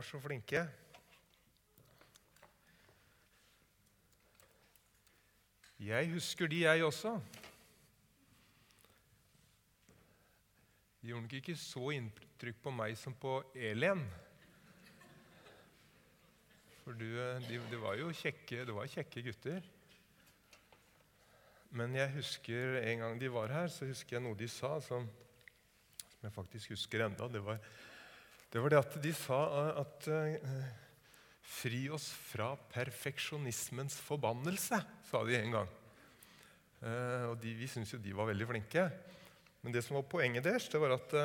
var 0.00 0.06
så 0.08 0.18
flinke. 0.20 0.60
Jeg 5.80 6.08
husker 6.12 6.48
de, 6.48 6.60
jeg 6.62 6.84
også. 6.84 7.20
De 11.02 11.10
gjorde 11.10 11.22
nok 11.26 11.34
ikke 11.36 11.56
så 11.56 11.90
inntrykk 11.98 12.62
på 12.64 12.72
meg 12.72 12.96
som 12.96 13.12
på 13.12 13.34
Elin. 13.52 14.00
For 16.80 16.96
du, 16.96 17.04
de, 17.50 17.60
de 17.60 17.82
var 17.84 18.00
jo 18.00 18.08
kjekke, 18.22 18.64
det 18.64 18.78
var 18.78 18.88
kjekke 18.88 19.26
gutter. 19.28 19.68
Men 21.76 22.00
jeg 22.00 22.16
husker 22.16 22.80
en 22.86 23.04
gang 23.04 23.20
de 23.20 23.32
var 23.36 23.52
her, 23.52 23.68
så 23.68 23.92
husker 23.92 24.16
jeg 24.16 24.24
noe 24.30 24.40
de 24.40 24.48
sa 24.48 24.78
som, 24.80 25.04
som 26.08 26.24
jeg 26.30 26.36
faktisk 26.40 26.72
husker 26.78 27.04
enda. 27.04 27.28
Det 27.28 27.44
var, 27.44 27.60
det 28.50 28.62
var 28.62 28.72
det 28.72 28.80
at 28.80 28.96
de 29.02 29.12
sa 29.14 29.40
at 29.80 30.08
uh, 30.10 30.54
Fri 31.50 31.88
oss 31.90 32.06
fra 32.30 32.52
perfeksjonismens 32.70 33.96
forbannelse, 34.06 34.78
sa 35.08 35.22
de 35.26 35.34
en 35.34 35.56
gang. 35.56 35.70
Uh, 36.80 37.32
og 37.32 37.40
de, 37.42 37.56
Vi 37.58 37.68
syntes 37.70 37.94
jo 37.94 38.02
de 38.02 38.14
var 38.14 38.30
veldig 38.30 38.46
flinke. 38.52 38.84
Men 39.60 39.74
det 39.74 39.82
som 39.84 39.98
var 39.98 40.06
poenget 40.08 40.46
deres, 40.46 40.68
det 40.72 40.80
var 40.80 40.94
at, 40.94 41.16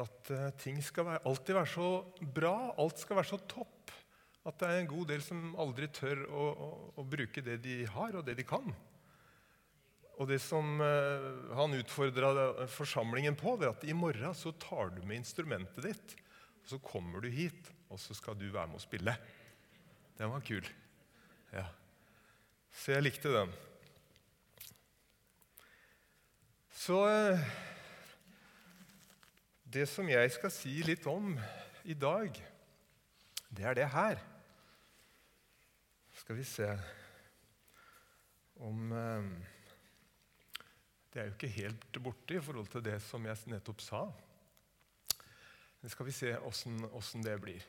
at 0.00 0.30
ting 0.62 0.78
skal 0.80 1.10
være, 1.10 1.24
alltid 1.28 1.58
være 1.58 1.72
så 1.74 1.88
bra, 2.38 2.54
alt 2.80 3.02
skal 3.02 3.18
være 3.18 3.30
så 3.34 3.40
topp. 3.50 3.92
At 4.44 4.60
det 4.60 4.70
er 4.70 4.80
en 4.80 4.88
god 4.88 5.10
del 5.12 5.22
som 5.24 5.54
aldri 5.60 5.90
tør 5.92 6.24
å, 6.28 6.46
å, 6.48 6.70
å 7.00 7.04
bruke 7.04 7.44
det 7.44 7.58
de 7.64 7.82
har, 7.88 8.16
og 8.16 8.24
det 8.24 8.38
de 8.38 8.46
kan. 8.48 8.72
Og 10.14 10.28
det 10.30 10.38
som 10.42 10.78
uh, 10.78 11.54
han 11.58 11.74
utfordra 11.74 12.66
forsamlingen 12.70 13.34
på, 13.38 13.56
det 13.58 13.66
er 13.66 13.74
at 13.74 13.86
i 13.88 13.96
morgen 13.96 14.36
så 14.38 14.52
tar 14.62 14.92
du 14.94 15.02
med 15.02 15.18
instrumentet 15.22 15.82
ditt. 15.88 16.14
og 16.62 16.70
Så 16.70 16.78
kommer 16.84 17.24
du 17.24 17.30
hit, 17.32 17.70
og 17.90 17.98
så 17.98 18.14
skal 18.14 18.38
du 18.38 18.46
være 18.46 18.70
med 18.70 18.78
å 18.78 18.84
spille. 18.84 19.16
Den 20.18 20.30
var 20.30 20.44
kul. 20.46 20.66
Ja. 21.50 21.66
Så 22.74 22.94
jeg 22.94 23.06
likte 23.08 23.32
den. 23.34 23.54
Så 26.84 27.00
uh, 27.08 27.48
Det 29.64 29.88
som 29.90 30.06
jeg 30.06 30.30
skal 30.30 30.52
si 30.54 30.76
litt 30.86 31.06
om 31.10 31.32
i 31.84 31.96
dag, 31.98 32.38
det 33.50 33.66
er 33.66 33.74
det 33.74 33.88
her. 33.90 34.22
Skal 36.14 36.38
vi 36.38 36.46
se 36.46 36.68
om 38.62 38.94
det 41.14 41.20
er 41.22 41.28
jo 41.28 41.36
ikke 41.36 41.48
helt 41.54 41.98
borte 42.02 42.34
i 42.34 42.40
forhold 42.42 42.66
til 42.72 42.82
det 42.82 42.96
som 43.06 43.22
jeg 43.22 43.38
nettopp 43.46 43.82
sa. 43.84 44.00
Nå 45.78 45.90
skal 45.92 46.08
vi 46.08 46.14
se 46.16 46.32
åssen 46.42 47.22
det 47.22 47.36
blir. 47.38 47.62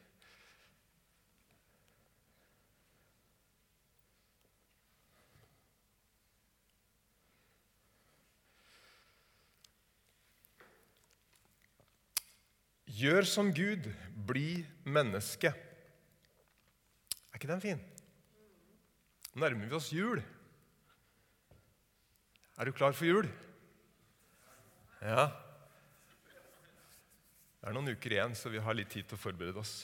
Gjør 12.96 13.28
som 13.30 13.54
Gud, 13.54 13.92
bli 14.26 14.64
menneske. 14.90 15.54
Er 17.30 17.38
ikke 17.38 17.52
den 17.52 17.62
fin? 17.62 17.82
Nærmer 19.36 19.68
vi 19.68 19.78
oss 19.78 19.92
jul. 19.94 20.24
Er 22.56 22.70
du 22.70 22.72
klar 22.72 22.94
for 22.96 23.04
jul? 23.08 23.26
Ja. 25.04 25.28
Det 27.60 27.68
er 27.68 27.76
noen 27.76 27.92
uker 27.92 28.16
igjen, 28.16 28.36
så 28.38 28.52
vi 28.54 28.62
har 28.64 28.78
litt 28.78 28.94
tid 28.94 29.10
til 29.10 29.18
å 29.18 29.20
forberede 29.20 29.60
oss. 29.60 29.82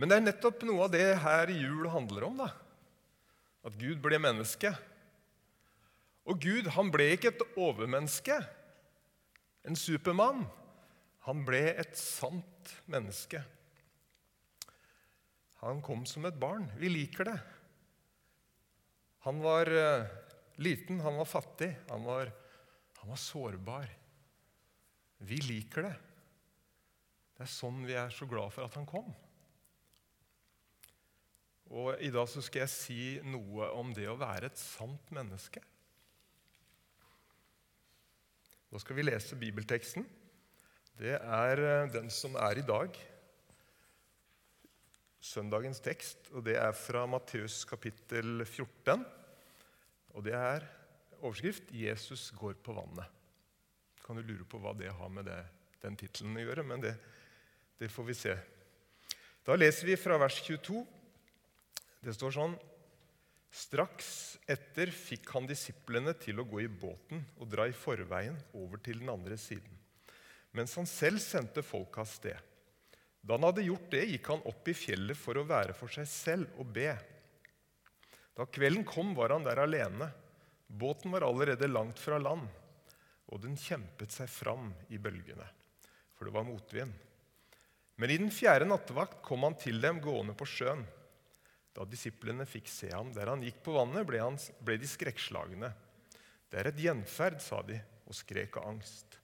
Men 0.00 0.08
det 0.08 0.16
er 0.16 0.24
nettopp 0.24 0.64
noe 0.64 0.86
av 0.86 0.94
det 0.94 1.06
her 1.20 1.52
jul 1.52 1.90
handler 1.92 2.24
om. 2.30 2.40
da. 2.40 2.48
At 3.68 3.76
Gud 3.80 4.00
ble 4.04 4.16
menneske. 4.22 4.72
Og 6.24 6.40
Gud 6.40 6.72
han 6.72 6.88
ble 6.92 7.10
ikke 7.14 7.34
et 7.34 7.44
overmenneske, 7.52 8.40
en 9.68 9.76
supermann. 9.76 10.46
Han 11.28 11.44
ble 11.44 11.60
et 11.76 11.92
sant 12.00 12.72
menneske. 12.88 13.42
Han 15.60 15.84
kom 15.84 16.08
som 16.08 16.24
et 16.28 16.40
barn. 16.40 16.66
Vi 16.80 16.88
liker 16.92 17.28
det. 17.28 17.38
Han 19.24 19.40
var 19.44 19.68
eh, 19.68 20.23
liten, 20.62 21.00
han 21.00 21.16
var 21.18 21.28
fattig, 21.28 21.70
han 21.88 22.04
var, 22.06 22.30
han 23.00 23.10
var 23.10 23.20
sårbar. 23.20 23.90
Vi 25.24 25.38
liker 25.46 25.88
det. 25.88 25.94
Det 27.34 27.46
er 27.46 27.50
sånn 27.50 27.82
vi 27.86 27.96
er 27.98 28.12
så 28.14 28.28
glad 28.30 28.52
for 28.54 28.66
at 28.66 28.76
han 28.78 28.86
kom. 28.86 29.08
Og 31.74 31.96
I 32.04 32.10
dag 32.14 32.28
så 32.30 32.42
skal 32.44 32.64
jeg 32.64 32.72
si 32.72 32.98
noe 33.26 33.70
om 33.74 33.90
det 33.96 34.06
å 34.10 34.18
være 34.20 34.50
et 34.50 34.60
sant 34.60 35.10
menneske. 35.14 35.62
Nå 38.70 38.82
skal 38.82 38.98
vi 38.98 39.06
lese 39.06 39.38
bibelteksten. 39.38 40.06
Det 40.98 41.16
er 41.18 41.60
eh, 41.62 41.90
den 41.94 42.10
som 42.12 42.36
er 42.38 42.58
i 42.58 42.66
dag. 42.66 42.94
Søndagens 45.24 45.80
tekst, 45.82 46.28
og 46.34 46.44
det 46.46 46.56
er 46.60 46.74
fra 46.76 47.04
Matteus 47.10 47.62
kapittel 47.66 48.44
14. 48.44 49.02
Og 50.14 50.24
det 50.24 50.34
er 50.38 50.66
overskrift 51.20 51.70
'Jesus 51.72 52.30
går 52.30 52.54
på 52.62 52.72
vannet'. 52.72 53.10
Kan 54.04 54.16
du 54.16 54.22
lure 54.22 54.44
på 54.44 54.58
hva 54.60 54.74
det 54.76 54.92
har 54.92 55.08
med 55.08 55.24
det, 55.24 55.40
den 55.82 55.96
tittelen 55.96 56.36
å 56.36 56.44
gjøre, 56.44 56.62
men 56.62 56.80
det, 56.80 56.94
det 57.80 57.90
får 57.90 58.04
vi 58.04 58.14
se. 58.14 58.34
Da 59.44 59.56
leser 59.56 59.86
vi 59.86 59.96
fra 59.96 60.18
vers 60.20 60.40
22. 60.44 60.84
Det 62.04 62.14
står 62.14 62.36
sånn 62.36 62.56
Straks 63.54 64.08
etter 64.50 64.90
fikk 64.90 65.28
han 65.30 65.46
disiplene 65.46 66.10
til 66.18 66.40
å 66.42 66.46
gå 66.48 66.64
i 66.64 66.68
båten 66.68 67.20
og 67.38 67.46
dra 67.52 67.68
i 67.70 67.76
forveien 67.76 68.34
over 68.58 68.82
til 68.82 68.98
den 68.98 69.12
andre 69.12 69.38
siden, 69.38 69.76
mens 70.50 70.74
han 70.74 70.88
selv 70.90 71.22
sendte 71.22 71.62
folk 71.62 72.00
av 72.02 72.08
sted. 72.10 72.34
Da 73.22 73.38
han 73.38 73.46
hadde 73.46 73.68
gjort 73.68 73.86
det, 73.94 74.02
gikk 74.10 74.32
han 74.32 74.42
opp 74.50 74.66
i 74.68 74.74
fjellet 74.74 75.16
for 75.16 75.38
å 75.38 75.46
være 75.46 75.76
for 75.78 75.92
seg 75.94 76.08
selv 76.10 76.58
og 76.58 76.72
be. 76.74 76.90
Da 78.34 78.46
kvelden 78.46 78.84
kom, 78.86 79.14
var 79.14 79.30
han 79.30 79.46
der 79.46 79.62
alene. 79.62 80.10
Båten 80.66 81.12
var 81.14 81.26
allerede 81.26 81.68
langt 81.70 82.00
fra 82.02 82.18
land, 82.18 82.48
og 83.30 83.42
den 83.42 83.56
kjempet 83.60 84.12
seg 84.14 84.30
fram 84.30 84.72
i 84.90 84.98
bølgene, 84.98 85.46
for 86.16 86.26
det 86.26 86.34
var 86.34 86.46
motvind. 86.48 86.94
Men 87.94 88.10
i 88.10 88.18
den 88.18 88.32
fjerde 88.34 88.66
nattevakt 88.66 89.20
kom 89.22 89.46
han 89.46 89.54
til 89.60 89.78
dem 89.82 90.00
gående 90.02 90.34
på 90.34 90.48
sjøen. 90.50 90.82
Da 91.74 91.86
disiplene 91.86 92.46
fikk 92.46 92.70
se 92.70 92.90
ham 92.90 93.12
der 93.14 93.30
han 93.30 93.42
gikk 93.42 93.60
på 93.66 93.74
vannet, 93.76 94.06
ble, 94.06 94.22
han, 94.22 94.38
ble 94.62 94.78
de 94.82 94.88
skrekkslagne. 94.90 95.70
Det 96.50 96.60
er 96.60 96.70
et 96.70 96.82
gjenferd, 96.84 97.40
sa 97.42 97.62
de, 97.66 97.78
og 98.06 98.18
skrek 98.18 98.58
av 98.58 98.68
angst. 98.74 99.18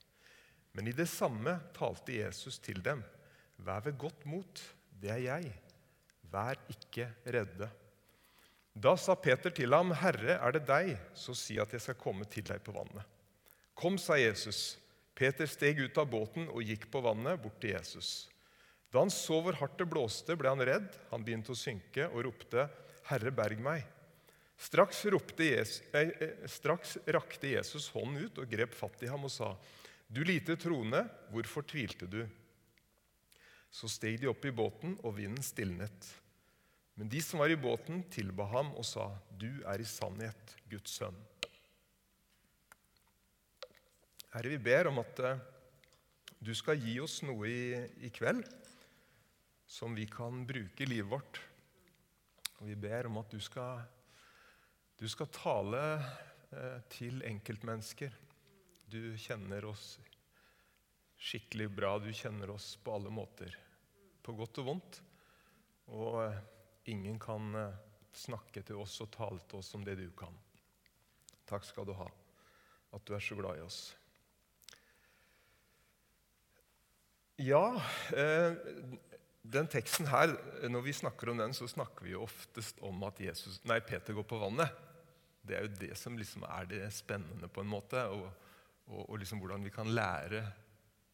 Men 0.75 0.87
i 0.87 0.95
det 0.95 1.09
samme 1.11 1.57
talte 1.75 2.15
Jesus 2.15 2.61
til 2.63 2.79
dem. 2.83 3.03
Vær 3.59 3.83
ved 3.87 3.99
godt 3.99 4.27
mot, 4.31 4.63
det 5.03 5.11
er 5.15 5.23
jeg. 5.25 5.53
Vær 6.31 6.59
ikke 6.71 7.09
redde. 7.27 7.71
Da 8.81 8.95
sa 8.97 9.13
Peter 9.15 9.53
til 9.53 9.75
ham, 9.77 9.93
'Herre, 9.93 10.39
er 10.41 10.53
det 10.57 10.65
deg, 10.65 10.95
så 11.13 11.35
si 11.37 11.59
at 11.61 11.73
jeg 11.75 11.83
skal 11.85 11.99
komme 12.01 12.25
til 12.25 12.47
deg 12.49 12.63
på 12.65 12.73
vannet.' 12.73 13.05
'Kom', 13.77 13.99
sa 13.99 14.17
Jesus. 14.17 14.79
Peter 15.15 15.47
steg 15.47 15.81
ut 15.81 15.99
av 15.99 16.09
båten 16.09 16.49
og 16.49 16.65
gikk 16.65 16.87
på 16.91 17.03
vannet 17.05 17.43
bort 17.43 17.61
til 17.61 17.75
Jesus. 17.75 18.31
Da 18.91 19.03
han 19.03 19.13
så 19.13 19.43
hvor 19.43 19.53
hardt 19.53 19.77
det 19.79 19.89
blåste, 19.89 20.37
ble 20.37 20.49
han 20.49 20.65
redd. 20.65 20.89
Han 21.11 21.25
begynte 21.25 21.53
å 21.53 21.59
synke 21.59 22.09
og 22.09 22.25
ropte, 22.25 22.71
'Herre, 23.05 23.31
berg 23.31 23.61
meg.' 23.61 23.85
Straks, 24.57 25.05
Jesus, 25.05 25.83
eh, 25.95 26.11
eh, 26.21 26.47
straks 26.47 26.99
rakte 27.07 27.49
Jesus 27.49 27.89
hånden 27.89 28.25
ut 28.25 28.39
og 28.39 28.51
grep 28.51 28.75
fatt 28.75 29.03
i 29.03 29.09
ham 29.09 29.25
og 29.25 29.31
sa, 29.31 29.57
'Du 30.09 30.25
lite 30.25 30.57
troende, 30.57 31.09
hvorfor 31.31 31.63
tvilte 31.63 32.09
du?' 32.09 32.29
Så 33.71 33.89
steg 33.89 34.21
de 34.21 34.27
opp 34.27 34.45
i 34.45 34.51
båten, 34.51 34.99
og 35.05 35.17
vinden 35.17 35.43
stilnet. 35.43 36.15
Men 37.01 37.09
de 37.09 37.21
som 37.25 37.41
var 37.41 37.49
i 37.49 37.57
båten, 37.57 38.03
tilba 38.13 38.45
ham 38.45 38.75
og 38.77 38.85
sa, 38.85 39.07
'Du 39.33 39.63
er 39.65 39.81
i 39.81 39.87
sannhet 39.89 40.51
Guds 40.69 40.99
sønn'. 40.99 41.17
Herre, 44.35 44.51
vi 44.53 44.59
ber 44.59 44.91
om 44.91 45.01
at 45.01 45.23
uh, 45.25 45.41
du 46.45 46.53
skal 46.55 46.77
gi 46.77 46.99
oss 47.01 47.23
noe 47.25 47.49
i, 47.49 47.73
i, 48.05 48.11
kveld 48.13 48.45
som 49.65 49.97
vi 49.97 50.05
kan 50.13 50.45
bruke 50.45 50.85
i 50.85 50.91
livet 50.91 51.09
vårt. 51.09 51.41
Og 52.61 52.69
vi 52.69 52.77
ber 52.77 53.09
om 53.09 53.17
at 53.17 53.33
du 53.33 53.41
skal, 53.41 53.81
du 55.01 55.09
skal 55.09 55.33
tale 55.33 55.83
eh, 56.53 56.79
til 56.93 57.25
enkeltmennesker. 57.25 58.13
Du 58.93 59.17
kjenner 59.17 59.65
oss 59.65 59.97
skikkelig 61.17 61.73
bra. 61.73 61.97
Du 61.99 62.13
kjenner 62.13 62.53
oss 62.53 62.75
på 62.77 62.93
alle 62.93 63.09
måter, 63.09 63.57
på 64.21 64.37
godt 64.37 64.61
og 64.61 64.73
vondt. 64.75 65.05
Og 65.89 66.25
uh, 66.29 66.41
ingen 66.85 67.19
kan 67.21 67.55
eh, 67.55 67.79
snakke 68.17 68.63
til 68.67 68.81
oss 68.81 68.97
og 69.05 69.11
tale 69.15 69.41
til 69.49 69.61
oss 69.61 69.75
om 69.77 69.85
det 69.87 69.97
du 70.01 70.09
kan. 70.17 70.35
Takk 71.51 71.67
skal 71.67 71.89
du 71.89 71.95
ha, 71.99 72.07
at 72.95 73.07
du 73.07 73.15
er 73.17 73.25
så 73.25 73.39
glad 73.39 73.59
i 73.59 73.65
oss. 73.65 73.81
Ja, 77.41 77.81
eh, 78.13 78.59
den 79.41 79.69
teksten 79.73 80.11
her, 80.11 80.35
når 80.69 80.85
vi 80.85 80.93
snakker 80.93 81.33
om 81.33 81.41
den, 81.41 81.55
så 81.57 81.69
snakker 81.71 82.05
vi 82.05 82.13
jo 82.13 82.27
oftest 82.27 82.83
om 82.85 83.01
at 83.09 83.21
Jesus, 83.23 83.63
nei, 83.65 83.81
Peter 83.81 84.15
går 84.17 84.27
på 84.29 84.41
vannet. 84.43 84.75
Det 85.41 85.57
er 85.57 85.65
jo 85.65 85.79
det 85.81 85.95
som 85.97 86.19
liksom 86.21 86.45
er 86.45 86.69
det 86.69 86.83
spennende, 86.93 87.49
på 87.49 87.65
en 87.65 87.71
måte, 87.71 88.03
og, 88.13 88.29
og, 88.91 89.07
og 89.07 89.23
liksom 89.23 89.41
hvordan 89.41 89.65
vi 89.65 89.73
kan 89.73 89.89
lære 89.89 90.45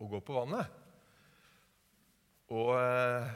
å 0.02 0.08
gå 0.10 0.20
på 0.20 0.34
vannet. 0.36 0.82
Og 2.52 2.74
eh, 2.74 3.30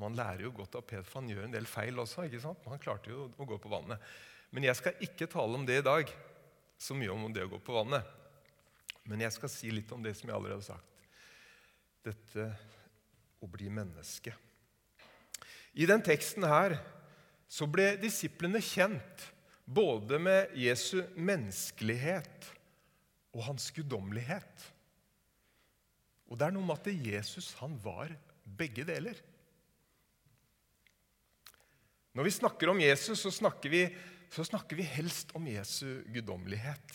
man 0.00 0.16
lærer 0.16 0.44
jo 0.44 0.52
godt 0.56 0.76
av 0.76 0.84
Peter, 0.84 1.06
for 1.08 1.22
han 1.22 1.30
gjør 1.32 1.46
en 1.46 1.54
del 1.56 1.68
feil 1.68 1.98
også. 2.02 2.26
ikke 2.26 2.42
sant? 2.42 2.64
Han 2.68 2.82
klarte 2.82 3.12
jo 3.12 3.30
å 3.32 3.48
gå 3.48 3.58
på 3.60 3.72
vannet. 3.72 4.02
Men 4.52 4.68
jeg 4.68 4.78
skal 4.78 5.04
ikke 5.04 5.28
tale 5.30 5.56
om 5.56 5.64
det 5.66 5.80
i 5.80 5.86
dag, 5.86 6.10
så 6.78 6.96
mye 6.96 7.12
om 7.12 7.32
det 7.32 7.46
å 7.46 7.52
gå 7.54 7.60
på 7.64 7.76
vannet. 7.76 8.04
Men 9.08 9.22
jeg 9.24 9.32
skal 9.36 9.52
si 9.52 9.70
litt 9.72 9.92
om 9.94 10.02
det 10.04 10.12
som 10.18 10.28
jeg 10.28 10.36
allerede 10.36 10.60
har 10.60 10.76
sagt. 10.76 11.06
Dette 12.06 12.50
å 13.42 13.48
bli 13.50 13.70
menneske. 13.72 14.34
I 15.76 15.88
den 15.88 16.04
teksten 16.04 16.44
her 16.48 16.76
så 17.48 17.68
ble 17.70 17.94
disiplene 18.00 18.60
kjent 18.64 19.26
både 19.66 20.18
med 20.22 20.54
Jesu 20.58 21.00
menneskelighet 21.14 22.50
og 23.36 23.44
hans 23.48 23.68
guddommelighet. 23.74 24.66
Og 26.26 26.38
det 26.38 26.48
er 26.48 26.54
noe 26.56 26.66
med 26.66 26.80
at 26.80 27.06
Jesus 27.12 27.52
han 27.60 27.76
var 27.82 28.14
begge 28.58 28.86
deler. 28.88 29.18
Når 32.16 32.24
vi 32.24 32.32
snakker 32.32 32.70
om 32.72 32.78
Jesus, 32.80 33.20
så 33.20 33.30
snakker 33.30 33.68
vi, 33.68 33.82
så 34.32 34.44
snakker 34.46 34.78
vi 34.78 34.86
helst 34.88 35.34
om 35.36 35.44
Jesu 35.50 36.00
guddommelighet. 36.14 36.94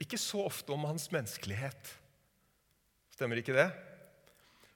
Ikke 0.00 0.16
så 0.20 0.46
ofte 0.46 0.72
om 0.72 0.86
hans 0.88 1.10
menneskelighet. 1.12 1.90
Stemmer 3.12 3.42
ikke 3.42 3.56
det? 3.56 3.68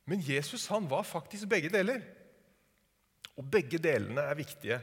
Men 0.09 0.21
Jesus 0.25 0.67
han 0.69 0.85
var 0.91 1.09
faktisk 1.09 1.49
begge 1.49 1.73
deler. 1.73 2.05
Og 3.41 3.49
begge 3.49 3.81
delene 3.81 4.27
er 4.29 4.37
viktige. 4.37 4.79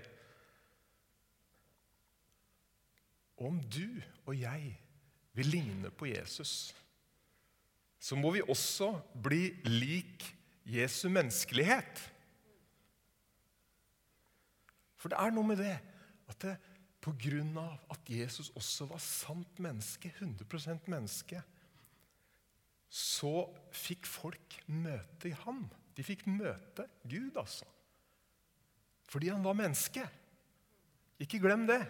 Om 3.38 3.62
du 3.70 4.02
og 4.26 4.34
jeg 4.40 4.74
vil 5.36 5.52
ligne 5.52 5.92
på 5.94 6.10
Jesus, 6.10 6.74
så 8.00 8.18
må 8.18 8.32
vi 8.34 8.42
også 8.42 8.96
bli 9.22 9.50
lik 9.68 10.26
Jesu 10.66 11.06
menneskelighet. 11.10 12.02
For 15.06 15.14
det 15.14 15.22
er 15.22 15.34
noe 15.36 15.46
med 15.46 15.60
det 15.62 15.76
at 16.26 16.40
det, 16.42 16.56
på 16.98 17.12
grunn 17.22 17.52
av 17.62 17.76
at 17.94 18.08
Jesus 18.10 18.48
også 18.58 18.88
var 18.90 19.02
sant 19.06 19.60
menneske, 19.62 20.10
100 20.18 20.80
menneske, 20.90 21.44
så 22.90 23.44
fikk 23.70 24.10
folk 24.10 24.56
møte 24.66 25.30
ham. 25.44 25.68
De 25.94 26.02
fikk 26.02 26.24
møte 26.26 26.88
Gud, 27.06 27.38
altså. 27.38 27.70
Fordi 29.14 29.30
han 29.30 29.46
var 29.46 29.60
menneske. 29.60 30.08
Ikke 31.22 31.38
glem 31.44 31.68
det. 31.70 31.84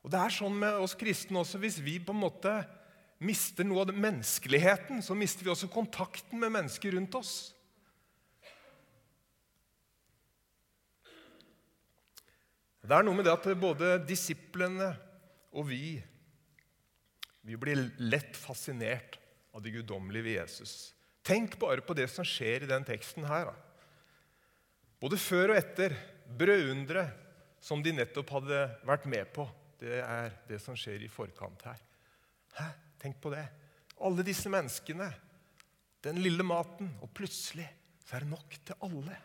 Og 0.00 0.08
Det 0.08 0.20
er 0.24 0.32
sånn 0.32 0.56
med 0.56 0.80
oss 0.80 0.96
kristne 0.96 1.42
også. 1.42 1.60
Hvis 1.60 1.82
vi 1.84 1.98
på 2.00 2.16
en 2.16 2.24
måte 2.24 2.54
mister 3.20 3.68
noe 3.68 3.84
av 3.84 3.92
menneskeligheten, 3.92 5.04
så 5.04 5.12
mister 5.12 5.44
vi 5.44 5.52
også 5.52 5.68
kontakten 5.68 6.40
med 6.40 6.56
mennesker 6.56 6.96
rundt 6.96 7.20
oss. 7.20 7.53
Det 12.84 12.92
er 12.92 13.06
noe 13.06 13.16
med 13.16 13.24
det 13.24 13.32
at 13.32 13.46
både 13.56 13.94
disiplene 14.04 14.90
og 15.54 15.70
vi 15.70 15.96
vi 17.44 17.56
blir 17.60 17.76
lett 18.00 18.36
fascinert 18.40 19.18
av 19.52 19.60
det 19.62 19.74
guddommelige 19.74 20.24
ved 20.24 20.36
Jesus. 20.38 20.94
Tenk 21.24 21.58
bare 21.60 21.84
på 21.84 21.96
det 21.96 22.06
som 22.08 22.24
skjer 22.24 22.64
i 22.64 22.70
den 22.70 22.86
teksten 22.88 23.26
her. 23.28 23.50
Både 25.00 25.18
før 25.20 25.52
og 25.52 25.60
etter. 25.60 25.92
Brødunderet 26.24 27.20
som 27.60 27.82
de 27.84 27.92
nettopp 27.92 28.32
hadde 28.32 28.62
vært 28.88 29.04
med 29.12 29.28
på. 29.36 29.44
Det 29.76 30.00
er 30.00 30.32
det 30.48 30.56
som 30.64 30.76
skjer 30.76 31.04
i 31.04 31.12
forkant 31.12 31.66
her. 31.68 31.80
Hæ? 32.56 32.70
Tenk 33.04 33.20
på 33.20 33.32
det. 33.34 33.44
Alle 34.00 34.24
disse 34.24 34.48
menneskene. 34.48 35.10
Den 36.04 36.22
lille 36.24 36.44
maten. 36.48 36.94
Og 37.04 37.12
plutselig 37.12 37.68
så 38.06 38.16
er 38.16 38.24
det 38.24 38.32
nok 38.32 38.56
til 38.64 38.88
alle. 38.88 39.20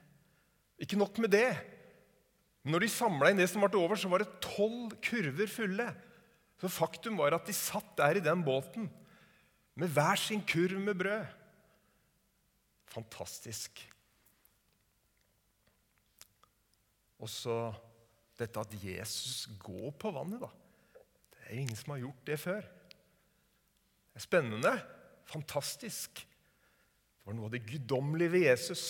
Ikke 0.83 0.99
nok 0.99 1.23
med 1.23 1.31
det. 1.31 1.47
Når 2.69 2.85
de 2.85 2.91
samla 2.91 3.31
inn 3.31 3.39
det 3.39 3.49
som 3.49 3.63
ble 3.63 3.79
over, 3.79 3.97
så 3.97 4.09
var 4.11 4.21
det 4.21 4.39
tolv 4.43 4.93
kurver 5.03 5.49
fulle. 5.49 5.87
Så 6.59 6.69
faktum 6.71 7.17
var 7.19 7.33
at 7.33 7.47
de 7.47 7.55
satt 7.55 7.95
der 7.97 8.19
i 8.19 8.23
den 8.23 8.43
båten 8.45 8.89
med 9.79 9.93
hver 9.95 10.19
sin 10.19 10.41
kurv 10.43 10.79
med 10.83 10.97
brød. 10.99 11.25
Fantastisk. 12.89 13.81
Og 17.19 17.29
så 17.31 17.55
dette 18.39 18.61
at 18.61 18.75
Jesus 18.79 19.47
går 19.59 19.91
på 19.99 20.11
vannet, 20.15 20.41
da. 20.41 20.49
Det 21.33 21.45
er 21.45 21.61
ingen 21.61 21.79
som 21.79 21.93
har 21.93 22.03
gjort 22.05 22.25
det 22.27 22.39
før. 22.39 22.63
Det 22.63 24.21
er 24.21 24.25
spennende. 24.25 24.73
Fantastisk. 25.29 26.21
Det 26.23 27.27
var 27.27 27.35
noe 27.37 27.49
av 27.49 27.55
det 27.55 27.65
guddommelige 27.67 28.33
ved 28.35 28.45
Jesus. 28.47 28.83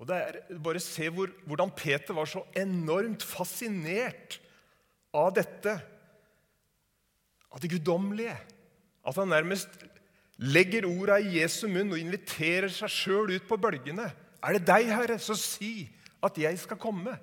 Og 0.00 0.08
det 0.08 0.16
er, 0.16 0.38
Bare 0.64 0.80
se 0.82 1.08
hvor, 1.12 1.30
hvordan 1.46 1.72
Peter 1.76 2.16
var 2.16 2.28
så 2.28 2.42
enormt 2.56 3.24
fascinert 3.26 4.40
av 5.12 5.34
dette 5.36 5.74
av 7.50 7.60
det 7.62 7.70
guddommelige. 7.72 8.36
At 9.06 9.18
han 9.18 9.32
nærmest 9.32 9.80
legger 10.40 10.86
orda 10.88 11.18
i 11.20 11.40
Jesu 11.40 11.66
munn 11.68 11.92
og 11.92 12.00
inviterer 12.00 12.70
seg 12.72 12.92
sjøl 12.92 13.34
ut 13.34 13.48
på 13.48 13.58
bølgene. 13.60 14.06
Er 14.40 14.56
det 14.56 14.68
deg, 14.68 14.88
Herre, 14.94 15.18
så 15.20 15.36
si 15.36 15.90
at 16.24 16.38
jeg 16.38 16.58
skal 16.62 16.80
komme. 16.80 17.16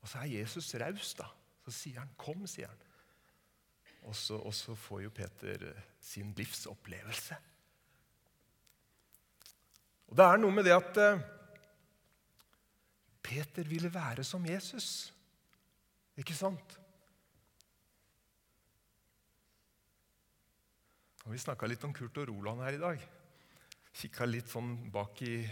Og 0.00 0.08
så 0.10 0.22
er 0.22 0.34
Jesus 0.40 0.70
raus, 0.80 1.14
da. 1.18 1.26
Så 1.66 1.74
sier 1.74 2.00
han, 2.00 2.10
'Kom', 2.16 2.46
sier 2.46 2.68
han. 2.68 2.86
Og 4.08 4.16
så, 4.16 4.38
og 4.38 4.54
så 4.54 4.74
får 4.74 5.02
jo 5.02 5.10
Peter 5.10 5.66
eh, 5.70 5.82
sin 6.00 6.32
livsopplevelse. 6.36 7.36
Og 10.10 10.16
Det 10.18 10.26
er 10.26 10.40
noe 10.42 10.54
med 10.54 10.66
det 10.66 10.74
at 10.74 10.98
eh, 10.98 11.22
Peter 13.22 13.66
ville 13.68 13.92
være 13.94 14.24
som 14.26 14.46
Jesus. 14.46 15.12
Ikke 16.18 16.34
sant? 16.34 16.76
Og 21.24 21.34
Vi 21.36 21.38
snakka 21.38 21.68
litt 21.70 21.84
om 21.86 21.94
Kurt 21.94 22.18
og 22.18 22.26
Roland 22.32 22.64
her 22.64 22.74
i 22.74 22.82
dag. 22.82 23.02
Kikka 24.00 24.26
litt 24.26 24.50
sånn 24.50 24.72
bak 24.90 25.20
i 25.22 25.44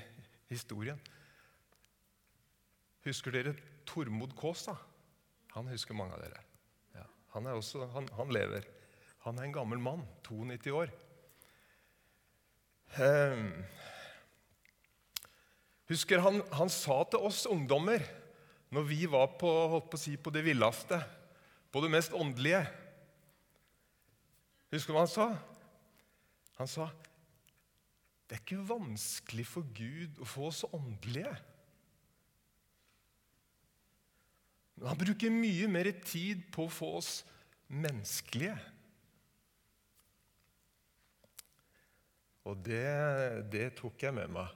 historien. 0.50 0.98
Husker 3.06 3.34
dere 3.34 3.54
Tormod 3.86 4.34
Kaas? 4.38 4.66
Han 5.54 5.70
husker 5.70 5.94
mange 5.94 6.16
av 6.16 6.24
dere. 6.24 6.42
Ja, 6.96 7.04
han, 7.36 7.46
også, 7.52 7.86
han, 7.94 8.08
han, 8.18 8.32
lever. 8.34 8.66
Han 9.22 9.38
er 9.38 9.46
en 9.46 9.54
gammel 9.54 9.78
mann, 9.82 10.02
92 10.26 10.74
år. 10.74 10.90
Um, 12.98 13.52
husker 15.88 16.22
han, 16.24 16.42
han 16.54 16.70
sa 16.72 17.02
til 17.10 17.24
oss 17.28 17.46
ungdommer 17.48 18.04
når 18.74 18.84
vi 18.88 19.04
var 19.08 19.32
på, 19.40 19.48
holdt 19.72 19.88
på, 19.90 19.96
å 19.96 20.02
si, 20.02 20.16
på 20.20 20.32
det 20.34 20.44
villeste, 20.44 21.00
på 21.72 21.82
det 21.84 21.92
mest 21.92 22.16
åndelige 22.16 22.66
Husker 24.68 24.92
du 24.92 24.98
hva 24.98 25.06
han 25.06 25.08
sa? 25.08 25.28
Han 26.58 26.68
sa 26.68 26.90
det 28.28 28.36
er 28.36 28.42
ikke 28.42 28.64
vanskelig 28.68 29.46
for 29.48 29.64
Gud 29.72 30.18
å 30.20 30.26
få 30.28 30.50
oss 30.50 30.66
åndelige. 30.68 31.30
Men 34.76 34.90
han 34.90 35.00
bruker 35.00 35.32
mye 35.32 35.70
mer 35.72 35.88
tid 36.04 36.42
på 36.52 36.66
å 36.66 36.72
få 36.72 36.90
oss 36.98 37.12
menneskelige. 37.72 38.58
Og 42.44 42.60
det, 42.68 42.84
det 43.48 43.70
tok 43.80 44.04
jeg 44.04 44.12
med 44.20 44.36
meg. 44.36 44.52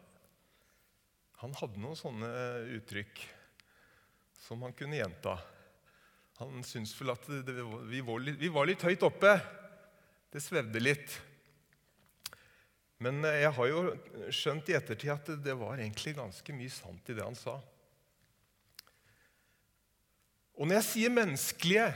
Han 1.43 1.55
hadde 1.59 1.81
noen 1.83 1.99
sånne 1.99 2.29
uttrykk 2.79 3.25
som 4.45 4.63
han 4.63 4.75
kunne 4.79 5.01
gjenta. 5.01 5.35
Han 6.39 6.63
syntes 6.67 6.95
vel 6.99 7.13
at 7.15 7.27
det, 7.47 7.57
vi, 7.91 8.01
var 8.07 8.23
litt, 8.23 8.39
vi 8.39 8.51
var 8.53 8.69
litt 8.69 8.83
høyt 8.87 9.03
oppe. 9.07 9.35
Det 10.31 10.43
svevde 10.43 10.83
litt. 10.83 11.17
Men 13.03 13.25
eh, 13.27 13.43
jeg 13.43 13.53
har 13.59 13.71
jo 13.73 13.83
skjønt 14.31 14.71
i 14.71 14.79
ettertid 14.79 15.13
at 15.15 15.35
det 15.43 15.59
var 15.59 15.83
egentlig 15.83 16.15
ganske 16.19 16.55
mye 16.55 16.73
sant 16.73 17.11
i 17.11 17.19
det 17.19 17.27
han 17.27 17.39
sa. 17.39 17.59
Og 20.55 20.69
når 20.69 20.79
jeg 20.79 20.89
sier 20.93 21.15
menneskelige, 21.15 21.89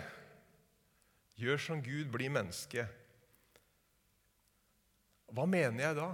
gjør 1.39 1.61
som 1.61 1.83
Gud, 1.85 2.09
blir 2.11 2.33
menneske, 2.33 2.87
hva 5.31 5.45
mener 5.47 5.85
jeg 5.85 5.99
da? 5.99 6.09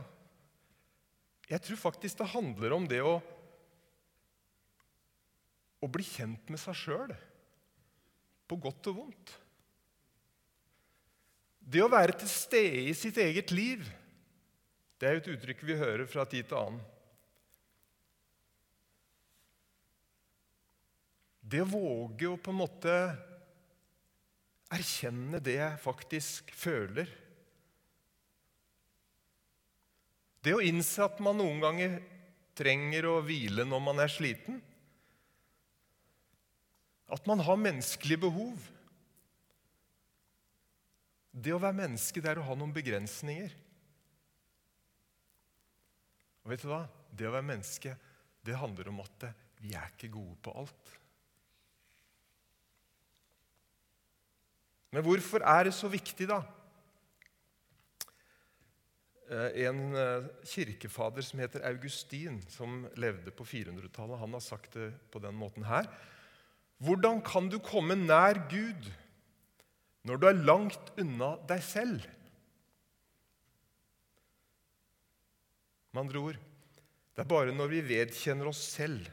Jeg 1.53 1.61
tror 1.67 1.81
faktisk 1.81 2.23
det 2.23 2.33
handler 2.33 2.73
om 2.73 2.87
det 2.89 3.03
å, 3.05 3.19
å 5.83 5.91
bli 5.93 6.05
kjent 6.07 6.49
med 6.49 6.61
seg 6.61 6.79
sjøl, 6.79 7.13
på 8.49 8.57
godt 8.61 8.89
og 8.89 9.03
vondt. 9.03 9.33
Det 11.63 11.83
å 11.85 11.91
være 11.93 12.17
til 12.23 12.31
stede 12.31 12.87
i 12.89 12.95
sitt 12.97 13.21
eget 13.21 13.53
liv, 13.53 13.85
det 14.99 15.09
er 15.09 15.17
jo 15.17 15.23
et 15.23 15.31
uttrykk 15.35 15.63
vi 15.69 15.77
hører 15.79 16.09
fra 16.09 16.25
tid 16.29 16.49
til 16.49 16.59
annen. 16.59 16.81
Det 21.53 21.61
å 21.61 21.69
våge 21.69 22.31
å 22.31 22.39
på 22.41 22.53
en 22.53 22.61
måte 22.63 22.95
erkjenne 24.73 25.43
det 25.43 25.59
jeg 25.59 25.81
faktisk 25.83 26.55
føler. 26.57 27.11
Det 30.43 30.55
å 30.57 30.63
innse 30.65 31.05
at 31.05 31.21
man 31.23 31.39
noen 31.39 31.61
ganger 31.63 31.99
trenger 32.59 33.07
å 33.09 33.21
hvile 33.25 33.65
når 33.69 33.83
man 33.85 34.03
er 34.03 34.11
sliten. 34.11 34.59
At 37.13 37.27
man 37.29 37.43
har 37.45 37.61
menneskelige 37.61 38.25
behov. 38.25 38.71
Det 41.33 41.53
å 41.55 41.61
være 41.63 41.79
menneske 41.79 42.21
det 42.21 42.33
er 42.33 42.41
å 42.43 42.47
ha 42.49 42.57
noen 42.59 42.75
begrensninger. 42.75 43.55
Og 46.43 46.51
vet 46.53 46.65
du 46.65 46.73
hva? 46.73 46.83
Det 47.13 47.29
å 47.29 47.35
være 47.37 47.47
menneske 47.47 47.95
det 48.43 48.59
handler 48.59 48.91
om 48.91 48.99
at 49.05 49.29
vi 49.63 49.77
er 49.79 49.93
ikke 49.93 50.11
gode 50.11 50.35
på 50.43 50.55
alt. 50.59 50.97
Men 54.93 55.05
hvorfor 55.07 55.45
er 55.47 55.69
det 55.69 55.77
så 55.77 55.89
viktig, 55.89 56.27
da? 56.29 56.43
Eh, 59.33 59.65
en 59.65 59.95
eh, 59.97 60.27
kirkefader 60.45 61.25
som 61.25 61.41
heter 61.41 61.65
Augustin, 61.65 62.41
som 62.53 62.83
levde 63.01 63.33
på 63.33 63.47
400-tallet, 63.49 64.21
han 64.21 64.35
har 64.37 64.45
sagt 64.45 64.77
det 64.77 64.91
på 65.13 65.23
den 65.25 65.39
måten 65.39 65.65
her. 65.65 65.89
Hvordan 66.83 67.23
kan 67.25 67.49
du 67.49 67.57
komme 67.63 67.97
nær 67.97 68.43
Gud 68.51 68.91
når 70.05 70.19
du 70.19 70.27
er 70.29 70.45
langt 70.45 70.93
unna 71.01 71.37
deg 71.49 71.63
selv? 71.65 72.05
Med 75.93 76.05
andre 76.05 76.25
ord 76.27 76.41
det 77.13 77.21
er 77.21 77.29
bare 77.29 77.53
når 77.53 77.69
vi 77.69 77.81
vedkjenner 77.85 78.49
oss 78.49 78.61
selv, 78.73 79.05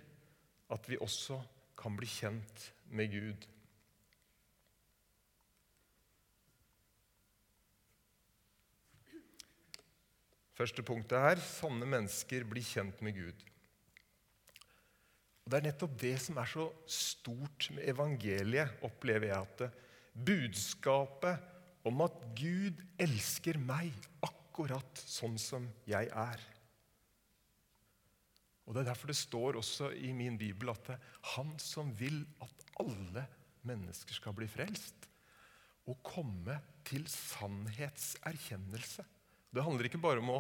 at 0.72 0.86
vi 0.88 1.00
også 1.04 1.36
kan 1.80 1.98
bli 2.00 2.08
kjent 2.08 2.70
med 2.96 3.12
Gud. 3.12 3.48
Første 10.60 10.84
punktet 10.84 11.24
her 11.24 11.40
sanne 11.40 11.88
mennesker 11.88 12.44
blir 12.44 12.66
kjent 12.68 13.00
med 13.06 13.16
Gud. 13.16 13.44
Og 15.46 15.54
Det 15.54 15.58
er 15.58 15.68
nettopp 15.70 15.94
det 16.02 16.18
som 16.20 16.38
er 16.42 16.50
så 16.52 16.66
stort 16.84 17.70
med 17.72 17.88
evangeliet, 17.88 18.74
opplever 18.84 19.32
jeg. 19.32 19.40
at 19.40 19.58
det, 19.64 19.70
Budskapet 20.20 21.40
om 21.88 22.02
at 22.04 22.18
Gud 22.36 22.82
elsker 23.00 23.58
meg 23.58 23.94
akkurat 24.26 25.00
sånn 25.00 25.38
som 25.40 25.70
jeg 25.88 26.10
er. 26.12 26.42
Og 28.68 28.76
Det 28.76 28.82
er 28.82 28.90
derfor 28.92 29.08
det 29.08 29.18
står 29.18 29.58
også 29.58 29.94
i 29.96 30.12
min 30.14 30.38
bibel 30.38 30.70
at 30.70 30.84
det 30.86 30.98
er 30.98 31.22
han 31.38 31.56
som 31.58 31.94
vil 31.98 32.20
at 32.44 32.66
alle 32.84 33.24
mennesker 33.64 34.14
skal 34.14 34.36
bli 34.36 34.50
frelst 34.52 35.08
og 35.90 36.04
komme 36.06 36.60
til 36.86 37.08
sannhetserkjennelse. 37.10 39.08
Det 39.50 39.66
handler 39.66 39.90
ikke 39.90 40.02
bare 40.02 40.22
om 40.22 40.34
å, 40.36 40.40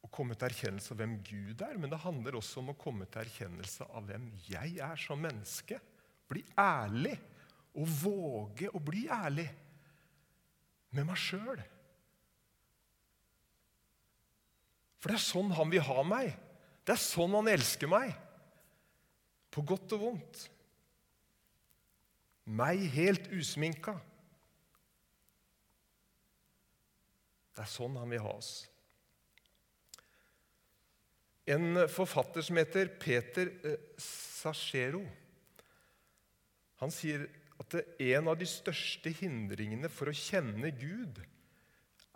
å 0.00 0.10
komme 0.12 0.36
til 0.36 0.48
erkjennelse 0.48 0.94
av 0.94 1.00
hvem 1.02 1.18
Gud 1.26 1.64
er, 1.66 1.76
men 1.80 1.92
det 1.92 2.00
handler 2.04 2.38
også 2.38 2.62
om 2.62 2.72
å 2.72 2.78
komme 2.80 3.08
til 3.10 3.24
erkjennelse 3.24 3.88
av 3.90 4.06
hvem 4.08 4.30
jeg 4.48 4.78
er 4.84 5.00
som 5.00 5.20
menneske. 5.20 5.80
Bli 6.30 6.44
ærlig 6.58 7.16
og 7.76 7.92
våge 8.00 8.70
å 8.72 8.80
bli 8.82 9.04
ærlig 9.12 9.46
med 10.96 11.06
meg 11.06 11.20
sjøl. 11.20 11.60
For 15.00 15.12
det 15.12 15.16
er 15.16 15.24
sånn 15.24 15.52
han 15.56 15.70
vil 15.72 15.84
ha 15.86 16.02
meg. 16.04 16.32
Det 16.84 16.96
er 16.96 17.02
sånn 17.02 17.36
han 17.38 17.48
elsker 17.48 17.88
meg. 17.90 18.12
På 19.50 19.64
godt 19.66 19.96
og 19.96 20.02
vondt. 20.04 20.42
Meg 22.50 22.82
helt 22.94 23.30
usminka. 23.32 23.96
Det 27.54 27.64
er 27.64 27.70
sånn 27.70 27.98
han 28.00 28.12
vil 28.12 28.22
ha 28.24 28.34
oss. 28.36 28.52
En 31.50 31.82
forfatter 31.90 32.44
som 32.46 32.60
heter 32.60 32.92
Peter 33.00 33.50
eh, 33.66 33.80
Sachero, 33.98 35.02
han 36.80 36.92
sier 36.94 37.26
at 37.60 37.74
en 38.00 38.30
av 38.30 38.38
de 38.40 38.46
største 38.48 39.12
hindringene 39.18 39.90
for 39.92 40.08
å 40.08 40.16
kjenne 40.16 40.70
Gud 40.72 41.18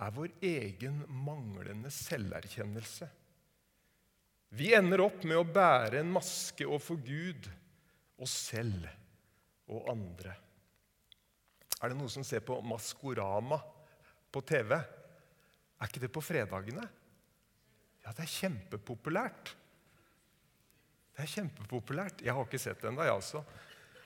er 0.01 0.15
vår 0.15 0.31
egen 0.45 1.03
manglende 1.25 1.91
selverkjennelse. 1.93 3.11
Vi 4.55 4.71
ender 4.77 5.03
opp 5.05 5.25
med 5.27 5.37
å 5.41 5.47
bære 5.47 6.01
en 6.01 6.13
maske 6.15 6.67
overfor 6.67 7.01
Gud, 7.05 7.49
oss 8.23 8.35
selv 8.53 8.87
og 9.67 9.89
andre. 9.91 10.37
Er 11.83 11.91
det 11.91 11.99
noen 11.99 12.13
som 12.13 12.25
ser 12.27 12.45
på 12.47 12.61
Maskorama 12.65 13.59
på 14.33 14.43
TV? 14.47 14.77
Er 15.85 15.91
ikke 15.91 16.01
det 16.01 16.13
på 16.17 16.23
fredagene? 16.25 16.87
Ja, 18.01 18.13
det 18.17 18.25
er 18.25 18.31
kjempepopulært. 18.33 19.51
Det 21.13 21.27
er 21.27 21.29
kjempepopulært. 21.29 22.25
Jeg 22.25 22.33
har 22.33 22.49
ikke 22.49 22.61
sett 22.63 22.81
det 22.81 22.89
ennå, 22.89 23.05
jeg 23.05 23.13
altså. 23.13 23.45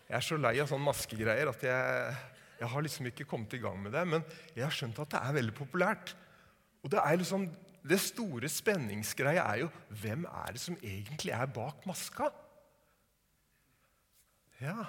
Jeg 0.08 0.16
er 0.18 0.26
så 0.26 0.38
lei 0.40 0.56
av 0.58 0.66
sånne 0.70 0.88
maskegreier 0.88 1.52
at 1.52 1.62
jeg, 1.68 2.18
jeg, 2.58 2.70
har 2.72 2.84
liksom 2.84 3.08
ikke 3.12 3.28
kommet 3.30 3.54
i 3.54 3.62
gang 3.62 3.78
med 3.78 3.94
det. 3.94 4.04
Men 4.10 4.26
jeg 4.56 4.66
har 4.66 4.74
skjønt 4.74 4.98
at 5.04 5.14
det 5.14 5.22
er 5.22 5.38
veldig 5.38 5.54
populært. 5.54 6.16
Og 6.82 6.90
det 6.90 6.98
er 6.98 7.22
liksom, 7.22 7.46
det 7.86 8.02
store 8.02 8.50
spenningsgreia 8.50 9.46
er 9.46 9.62
jo 9.62 9.72
hvem 10.02 10.26
er 10.26 10.58
det 10.58 10.66
som 10.66 10.78
egentlig 10.82 11.34
er 11.38 11.54
bak 11.62 11.86
maska? 11.86 12.32
Ja. 14.58 14.80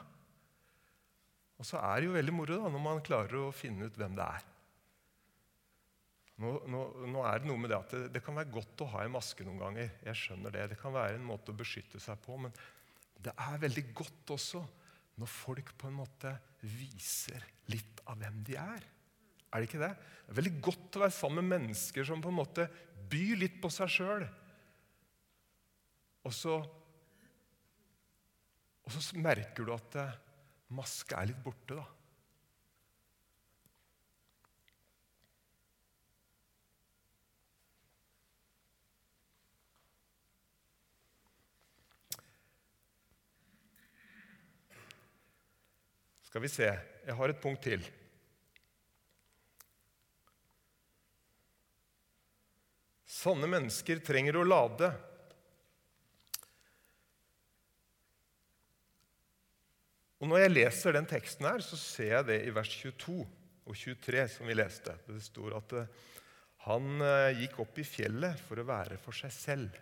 Og 1.61 1.69
så 1.69 1.77
er 1.85 2.01
det 2.01 2.09
jo 2.09 2.17
veldig 2.17 2.33
moro 2.33 2.63
da, 2.63 2.73
når 2.73 2.81
man 2.81 3.05
klarer 3.05 3.45
å 3.45 3.53
finne 3.53 3.85
ut 3.85 4.01
hvem 4.01 4.17
det 4.17 4.25
er. 4.25 4.49
Nå, 6.39 6.53
nå, 6.71 6.81
nå, 7.11 7.23
er 7.27 7.41
det 7.41 7.49
noe 7.49 7.59
med 7.59 7.71
det 7.71 7.77
at 7.77 7.93
det, 7.93 8.05
det, 8.15 8.21
kan 8.23 8.37
være 8.37 8.53
godt 8.53 8.83
å 8.85 8.89
ha 8.93 9.03
en 9.03 9.15
maske 9.17 9.43
noen 9.43 9.59
ganger. 9.59 9.89
Jeg 10.07 10.19
skjønner 10.21 10.53
Det 10.55 10.67
Det 10.71 10.77
kan 10.79 10.95
være 10.95 11.17
en 11.17 11.27
måte 11.27 11.51
å 11.51 11.57
beskytte 11.59 11.99
seg 11.99 12.21
på. 12.23 12.37
Men 12.39 12.53
det 13.19 13.33
er 13.35 13.59
veldig 13.65 13.85
godt 13.97 14.35
også 14.37 14.61
når 15.19 15.31
folk 15.33 15.73
på 15.75 15.89
en 15.89 15.97
måte 15.99 16.31
viser 16.63 17.43
litt 17.73 17.99
av 18.07 18.21
hvem 18.21 18.39
de 18.47 18.55
er. 18.59 18.87
Er 19.49 19.59
det 19.59 19.67
ikke 19.67 19.81
det? 19.81 19.91
Det 19.99 20.31
er 20.31 20.39
veldig 20.39 20.55
godt 20.63 20.95
å 20.95 21.03
være 21.03 21.17
sammen 21.17 21.43
med 21.43 21.57
mennesker 21.57 22.07
som 22.07 22.23
på 22.23 22.31
en 22.31 22.39
måte 22.39 22.69
byr 23.11 23.39
litt 23.43 23.59
på 23.59 23.71
seg 23.73 23.91
sjøl. 23.91 24.27
Og 26.29 26.35
og 28.89 28.95
så 28.95 29.19
merker 29.21 29.67
du 29.67 29.75
at 29.75 29.95
maske 29.99 30.77
maska 30.77 31.19
er 31.19 31.31
litt 31.31 31.43
borte. 31.43 31.75
da. 31.75 31.98
Skal 46.29 46.43
vi 46.45 46.51
se 46.53 46.67
Jeg 46.69 47.15
har 47.17 47.31
et 47.31 47.41
punkt 47.41 47.63
til. 47.65 47.81
Sanne 53.09 53.49
mennesker 53.49 54.03
trenger 54.05 54.37
å 54.37 54.45
lade. 54.45 54.91
Og 60.19 60.29
Når 60.29 60.43
jeg 60.43 60.53
leser 60.53 60.95
den 60.95 61.09
teksten, 61.09 61.47
her, 61.49 61.65
så 61.65 61.79
ser 61.79 62.13
jeg 62.13 62.29
det 62.29 62.39
i 62.45 62.53
vers 62.53 62.71
22 62.77 63.17
og 63.23 63.75
23, 63.75 64.23
som 64.35 64.47
vi 64.51 64.55
leste. 64.59 64.95
Det 65.07 65.19
står 65.23 65.57
at 65.57 65.77
eh, 65.79 65.91
han 66.67 67.01
eh, 67.01 67.41
gikk 67.41 67.61
opp 67.63 67.79
i 67.81 67.87
fjellet 67.87 68.39
for 68.45 68.61
å 68.61 68.67
være 68.67 68.99
for 69.01 69.15
seg 69.15 69.33
selv 69.33 69.79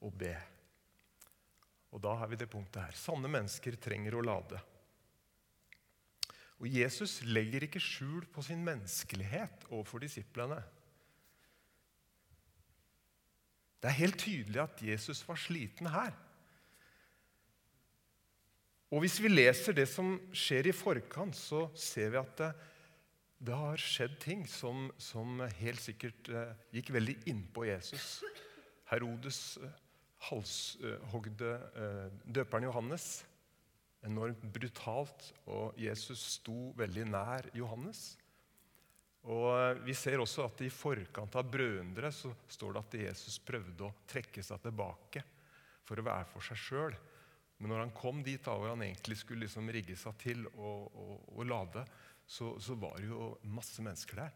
og 0.00 0.14
be. 0.16 0.34
Og 1.92 2.00
Da 2.02 2.14
har 2.22 2.30
vi 2.30 2.38
det 2.40 2.48
punktet 2.50 2.86
her. 2.86 2.96
Sanne 2.96 3.28
mennesker 3.30 3.76
trenger 3.82 4.16
å 4.16 4.24
lade. 4.24 4.62
Og 6.64 6.70
Jesus 6.72 7.18
legger 7.28 7.66
ikke 7.66 7.80
skjul 7.82 8.24
på 8.32 8.40
sin 8.42 8.62
menneskelighet 8.64 9.66
overfor 9.68 10.00
disiplene. 10.00 10.62
Det 13.82 13.90
er 13.90 13.98
helt 13.98 14.16
tydelig 14.22 14.62
at 14.62 14.80
Jesus 14.80 15.20
var 15.28 15.36
sliten 15.36 15.90
her. 15.92 16.14
Og 18.88 19.02
Hvis 19.04 19.18
vi 19.20 19.28
leser 19.28 19.76
det 19.76 19.84
som 19.92 20.14
skjer 20.32 20.70
i 20.70 20.72
forkant, 20.72 21.36
så 21.36 21.66
ser 21.76 22.14
vi 22.14 22.20
at 22.22 22.32
det, 22.38 22.50
det 23.44 23.60
har 23.60 23.84
skjedd 23.84 24.16
ting 24.22 24.46
som, 24.48 24.86
som 24.96 25.44
helt 25.58 25.84
sikkert 25.84 26.32
eh, 26.32 26.56
gikk 26.78 26.94
veldig 26.96 27.18
innpå 27.28 27.66
Jesus. 27.68 28.22
Herodes 28.88 29.58
eh, 29.60 29.76
halshogde 30.30 31.52
eh, 31.76 32.06
døperen 32.24 32.70
Johannes. 32.70 33.26
Enormt 34.04 34.44
brutalt, 34.52 35.30
og 35.50 35.78
Jesus 35.80 36.20
sto 36.38 36.72
veldig 36.78 37.06
nær 37.08 37.48
Johannes. 37.56 38.14
Og 39.32 39.80
Vi 39.86 39.94
ser 39.96 40.20
også 40.20 40.44
at 40.44 40.60
i 40.66 40.72
forkant 40.72 41.36
av 41.40 41.48
brødre 41.48 42.10
så 42.12 42.34
står 42.48 42.74
det 42.74 42.82
at 42.82 42.96
Jesus 43.06 43.38
prøvde 43.40 43.86
å 43.86 43.94
trekke 44.08 44.44
seg 44.44 44.60
tilbake 44.66 45.24
for 45.84 46.00
å 46.00 46.04
være 46.04 46.28
for 46.32 46.44
seg 46.44 46.60
sjøl. 46.60 46.96
Men 47.58 47.72
når 47.72 47.84
han 47.84 47.94
kom 47.96 48.20
dit 48.24 48.42
da, 48.44 48.56
hvor 48.58 48.74
han 48.74 48.82
egentlig 48.84 49.16
skulle 49.20 49.46
liksom 49.46 49.70
rigge 49.72 49.96
seg 49.96 50.18
til 50.20 50.44
og 50.52 51.40
lade, 51.48 51.84
så, 52.26 52.54
så, 52.60 52.74
var 52.74 52.98
det 52.98 53.08
jo 53.08 53.30
masse 53.52 53.82
mennesker 53.84 54.20
der. 54.20 54.34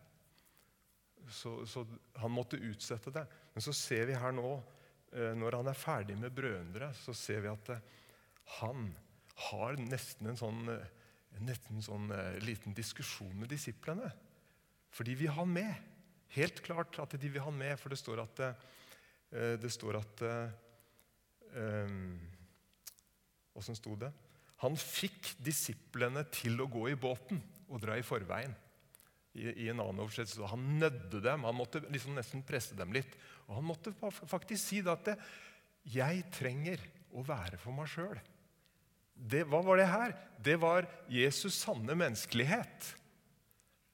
Så, 1.29 1.67
så, 1.69 1.85
han 2.21 2.33
måtte 2.33 2.61
utsette 2.61 3.13
det. 3.13 3.25
Men 3.55 3.65
så 3.65 3.75
ser 3.77 4.07
vi 4.09 4.17
her 4.17 4.33
nå, 4.37 4.53
eh, 5.13 5.35
når 5.37 5.59
han 5.61 5.71
er 5.73 5.77
ferdig 5.77 6.17
med 6.21 6.33
brødre, 6.37 6.93
så 6.97 7.13
ser 7.17 7.43
vi 7.45 7.53
at 7.53 7.73
eh, 7.75 7.85
han 8.61 8.89
har 9.49 9.79
nesten 9.79 10.31
en 10.31 10.39
sånn, 10.39 10.65
nesten 11.45 11.79
en 11.79 11.87
sånn 11.87 12.09
liten 12.43 12.75
diskusjon 12.75 13.35
med 13.39 13.53
disiplene. 13.53 14.11
For 14.91 15.07
de 15.07 15.15
vil 15.19 15.31
ha 15.31 15.43
han 15.45 15.53
med. 15.53 15.75
Helt 16.35 16.63
klart 16.65 16.99
at 17.01 17.15
de 17.15 17.31
vil 17.31 17.43
ha 17.43 17.51
han 17.51 17.61
med, 17.61 17.77
for 17.81 17.93
det 17.93 18.01
står 18.01 18.25
at, 18.25 18.43
eh, 18.45 19.55
det 19.61 19.71
står 19.73 20.01
at 20.01 20.25
Åssen 23.59 23.77
sto 23.77 23.97
det? 23.99 24.11
Han 24.63 24.77
fikk 24.79 25.35
disiplene 25.43 26.25
til 26.35 26.59
å 26.63 26.69
gå 26.71 26.89
i 26.91 26.99
båten 26.99 27.41
og 27.69 27.83
dra 27.83 27.99
i 27.99 28.07
forveien. 28.07 28.55
I, 29.39 29.51
i 29.65 29.69
en 29.71 29.83
annen 29.83 30.03
oversettelse. 30.03 30.51
Han 30.51 30.65
nødde 30.81 31.21
dem. 31.23 31.45
Han 31.47 31.59
måtte 31.59 31.83
liksom 31.87 32.17
nesten 32.17 32.43
presse 32.47 32.75
dem 32.79 32.95
litt. 32.95 33.13
Og 33.47 33.59
han 33.59 33.67
måtte 33.69 33.95
faktisk 33.95 34.61
si 34.63 34.81
at 34.83 35.13
'jeg 35.85 36.25
trenger 36.35 36.83
å 37.15 37.23
være 37.23 37.59
for 37.59 37.73
meg 37.73 37.87
sjøl'. 37.87 38.19
Hva 39.19 39.61
var 39.67 39.81
det 39.81 39.89
her? 39.91 40.15
Det 40.39 40.57
var 40.63 40.87
Jesus' 41.11 41.59
sanne 41.59 41.95
menneskelighet. 41.99 42.95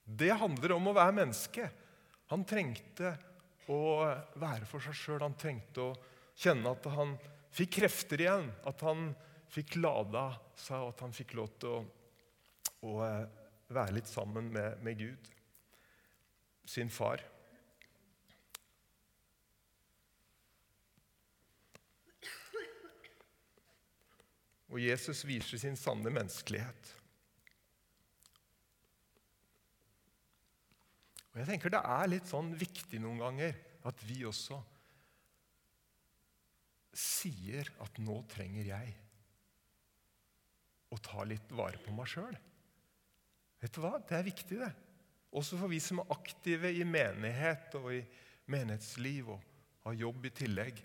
Det 0.04 0.34
handler 0.36 0.76
om 0.76 0.90
å 0.90 0.96
være 0.96 1.16
menneske. 1.16 1.68
Han 2.32 2.44
trengte 2.44 3.14
å 3.72 3.80
være 4.40 4.68
for 4.68 4.84
seg 4.84 4.98
sjøl. 4.98 5.22
Han 5.24 5.36
trengte 5.40 5.88
å 5.88 5.94
kjenne 6.36 6.74
at 6.76 6.88
han 6.92 7.14
fikk 7.54 7.78
krefter 7.80 8.20
igjen. 8.20 8.50
At 8.68 8.84
han 8.84 9.12
fikk 9.54 9.78
lada 9.80 10.28
seg, 10.58 10.82
og 10.82 10.92
at 10.92 11.04
han 11.06 11.14
fikk 11.16 11.36
lov 11.38 11.52
til 11.62 11.70
å, 11.72 11.82
å 12.90 12.94
eh, 13.06 13.22
være 13.72 13.96
litt 13.96 14.10
sammen 14.10 14.50
med, 14.52 14.80
med 14.84 14.98
Gud, 14.98 15.30
sin 16.68 16.90
far. 16.92 17.22
Og 24.74 24.82
Jesus 24.82 25.22
viser 25.26 25.60
sin 25.62 25.78
sanne 25.78 26.10
menneskelighet. 26.10 26.92
Og 31.34 31.40
jeg 31.40 31.48
tenker 31.50 31.74
Det 31.74 31.82
er 31.82 32.10
litt 32.10 32.30
sånn 32.30 32.52
viktig 32.58 33.00
noen 33.02 33.22
ganger 33.22 33.56
at 33.86 34.02
vi 34.06 34.24
også 34.26 34.58
sier 36.94 37.68
at 37.82 37.98
'nå 37.98 38.20
trenger 38.30 38.68
jeg 38.70 38.92
å 40.94 40.98
ta 41.02 41.24
litt 41.26 41.50
vare 41.50 41.78
på 41.82 41.94
meg 41.94 42.06
sjøl'. 42.06 42.38
Vet 43.58 43.74
du 43.74 43.80
hva? 43.82 43.98
Det 43.98 44.14
er 44.14 44.26
viktig, 44.26 44.58
det. 44.62 44.70
Også 45.34 45.58
for 45.58 45.70
vi 45.70 45.80
som 45.82 45.98
er 46.02 46.12
aktive 46.14 46.70
i 46.70 46.84
menighet 46.86 47.74
og 47.80 47.90
i 47.96 48.02
menighetsliv 48.46 49.32
og 49.34 49.40
har 49.88 49.98
jobb 49.98 50.26
i 50.26 50.30
tillegg. 50.30 50.82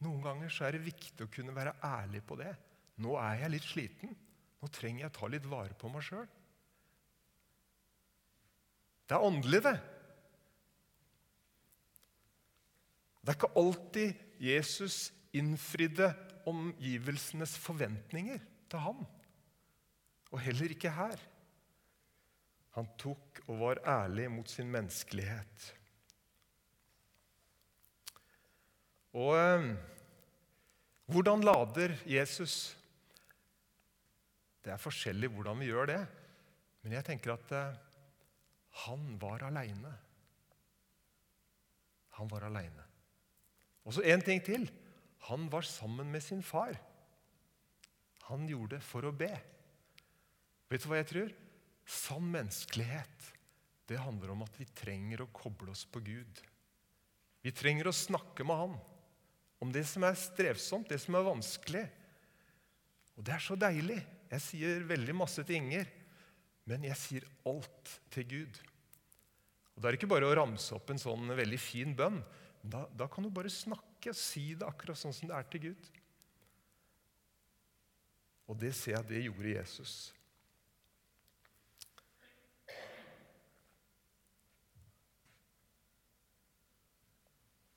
Noen 0.00 0.22
ganger 0.24 0.48
så 0.48 0.64
er 0.64 0.76
det 0.76 0.86
viktig 0.86 1.26
å 1.26 1.32
kunne 1.32 1.52
være 1.56 1.76
ærlig 1.84 2.22
på 2.24 2.38
det. 2.40 2.54
'Nå 2.96 3.16
er 3.18 3.40
jeg 3.42 3.50
litt 3.56 3.66
sliten. 3.66 4.14
Nå 4.62 4.70
trenger 4.72 5.04
jeg 5.04 5.14
ta 5.16 5.28
litt 5.30 5.46
vare 5.50 5.74
på 5.78 5.90
meg 5.92 6.04
sjøl.' 6.06 6.28
Det 9.04 9.16
er 9.16 9.26
åndelig, 9.26 9.60
det. 9.66 9.74
Det 13.20 13.32
er 13.32 13.36
ikke 13.38 13.56
alltid 13.60 14.40
Jesus 14.40 15.12
innfridde 15.36 16.10
omgivelsenes 16.48 17.56
forventninger 17.60 18.40
til 18.70 18.84
ham. 18.84 19.04
Og 20.32 20.40
heller 20.40 20.72
ikke 20.72 20.92
her. 20.92 21.20
Han 22.74 22.88
tok 22.98 23.40
og 23.46 23.58
var 23.60 23.80
ærlig 23.86 24.26
mot 24.32 24.50
sin 24.50 24.70
menneskelighet. 24.72 25.68
Og 29.14 29.36
eh, 29.38 29.68
hvordan 31.06 31.44
lader 31.46 31.94
Jesus? 32.08 32.74
Det 34.64 34.72
er 34.72 34.80
forskjellig 34.80 35.28
hvordan 35.34 35.60
vi 35.60 35.68
gjør 35.68 35.90
det. 35.92 36.00
Men 36.84 36.96
jeg 36.96 37.06
tenker 37.06 37.34
at 37.34 37.52
eh, 37.56 37.76
han 38.84 39.04
var 39.20 39.44
aleine. 39.46 39.92
Han 42.18 42.30
var 42.30 42.48
aleine. 42.48 42.88
Og 43.84 43.96
så 43.96 44.04
én 44.08 44.24
ting 44.24 44.40
til. 44.44 44.66
Han 45.28 45.48
var 45.52 45.66
sammen 45.68 46.10
med 46.12 46.22
sin 46.24 46.42
far. 46.44 46.76
Han 48.30 48.48
gjorde 48.48 48.78
det 48.78 48.84
for 48.84 49.04
å 49.04 49.12
be. 49.12 49.32
Vet 50.72 50.84
du 50.84 50.88
hva 50.88 51.00
jeg 51.00 51.10
tror? 51.12 51.32
Sann 51.84 52.30
menneskelighet 52.32 53.32
det 53.88 54.00
handler 54.00 54.32
om 54.32 54.44
at 54.46 54.54
vi 54.56 54.64
trenger 54.72 55.24
å 55.24 55.32
koble 55.32 55.74
oss 55.74 55.84
på 55.84 56.00
Gud. 56.04 56.40
Vi 57.44 57.52
trenger 57.52 57.90
å 57.90 57.96
snakke 57.96 58.46
med 58.48 58.56
Han 58.56 58.76
om 59.64 59.72
det 59.72 59.84
som 59.88 60.04
er 60.04 60.16
strevsomt, 60.18 60.88
det 60.88 60.98
som 61.00 61.16
er 61.16 61.24
vanskelig. 61.24 61.84
Og 63.16 63.24
det 63.24 63.34
er 63.36 63.44
så 63.44 63.56
deilig. 63.56 64.00
Jeg 64.34 64.42
sier 64.42 64.86
veldig 64.88 65.14
masse 65.16 65.44
til 65.46 65.60
Inger. 65.60 65.90
Men 66.68 66.86
jeg 66.88 66.96
sier 66.98 67.26
alt 67.46 67.98
til 68.12 68.26
Gud. 68.30 68.62
Og 69.74 69.82
Det 69.82 69.90
er 69.90 69.98
ikke 69.98 70.10
bare 70.10 70.28
å 70.28 70.36
ramse 70.38 70.74
opp 70.76 70.90
en 70.90 71.00
sånn 71.00 71.34
veldig 71.36 71.60
fin 71.60 71.92
bønn. 71.96 72.22
Da, 72.64 72.86
da 72.96 73.08
kan 73.10 73.26
du 73.26 73.30
bare 73.34 73.52
snakke 73.52 74.14
og 74.14 74.18
si 74.18 74.54
det 74.56 74.66
akkurat 74.66 74.96
sånn 74.96 75.12
som 75.12 75.28
det 75.28 75.36
er 75.36 75.48
til 75.52 75.64
Gud. 75.68 75.88
Og 78.48 78.58
det 78.60 78.72
ser 78.76 78.96
jeg 78.96 79.08
det 79.10 79.24
gjorde 79.26 79.54
Jesus. 79.56 79.94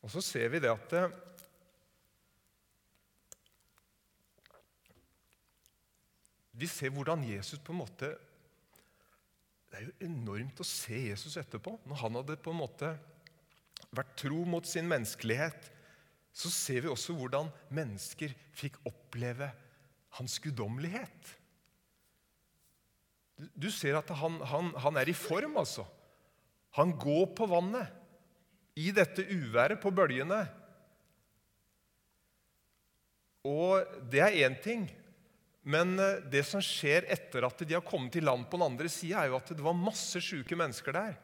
Og 0.03 0.11
så 0.13 0.23
ser 0.23 0.47
vi 0.53 0.63
det 0.63 0.71
at 0.71 0.93
Vi 6.57 6.69
ser 6.69 6.93
hvordan 6.93 7.25
Jesus 7.27 7.61
på 7.61 7.75
en 7.75 7.83
måte 7.83 8.15
det 9.67 9.81
er 9.81 9.87
jo 9.89 10.07
enormt 10.07 10.61
å 10.63 10.65
se 10.65 10.95
Jesus 11.09 11.35
etterpå. 11.37 11.73
Når 11.85 11.99
han 11.99 12.17
hadde 12.21 12.37
på 12.39 12.53
en 12.53 12.61
måte 12.61 12.93
vært 13.91 14.13
tro 14.19 14.39
mot 14.47 14.65
sin 14.65 14.87
menneskelighet, 14.89 15.67
så 16.31 16.51
ser 16.53 16.85
vi 16.85 16.91
også 16.91 17.15
hvordan 17.17 17.49
mennesker 17.73 18.33
fikk 18.55 18.79
oppleve 18.87 19.49
hans 20.17 20.37
guddommelighet. 20.41 21.33
Du 23.53 23.67
ser 23.73 23.99
at 23.99 24.09
han, 24.17 24.39
han, 24.49 24.71
han, 24.81 24.97
er 24.97 25.11
i 25.11 25.17
form, 25.17 25.59
altså. 25.61 25.85
Han 26.77 26.93
går 26.97 27.25
på 27.37 27.47
vannet 27.49 28.77
i 28.77 28.89
dette 28.95 29.25
uværet 29.29 29.81
på 29.81 29.91
bølgene. 29.93 30.39
Og 33.45 33.99
det 34.09 34.23
er 34.23 34.39
én 34.47 34.57
ting. 34.61 34.87
Men 35.67 35.97
eh, 35.99 36.21
det 36.31 36.45
som 36.47 36.63
skjer 36.63 37.09
etter 37.11 37.45
at 37.47 37.63
de 37.67 37.75
har 37.75 37.85
kommet 37.85 38.13
til 38.15 38.25
land 38.27 38.47
på 38.47 38.59
den 38.59 38.69
andre 38.69 38.91
sida, 38.91 39.21
er 39.21 39.33
jo 39.33 39.39
at 39.39 39.51
det 39.51 39.65
var 39.65 39.75
masse 39.77 40.21
sjuke 40.23 40.55
mennesker 40.57 40.95
der. 40.95 41.17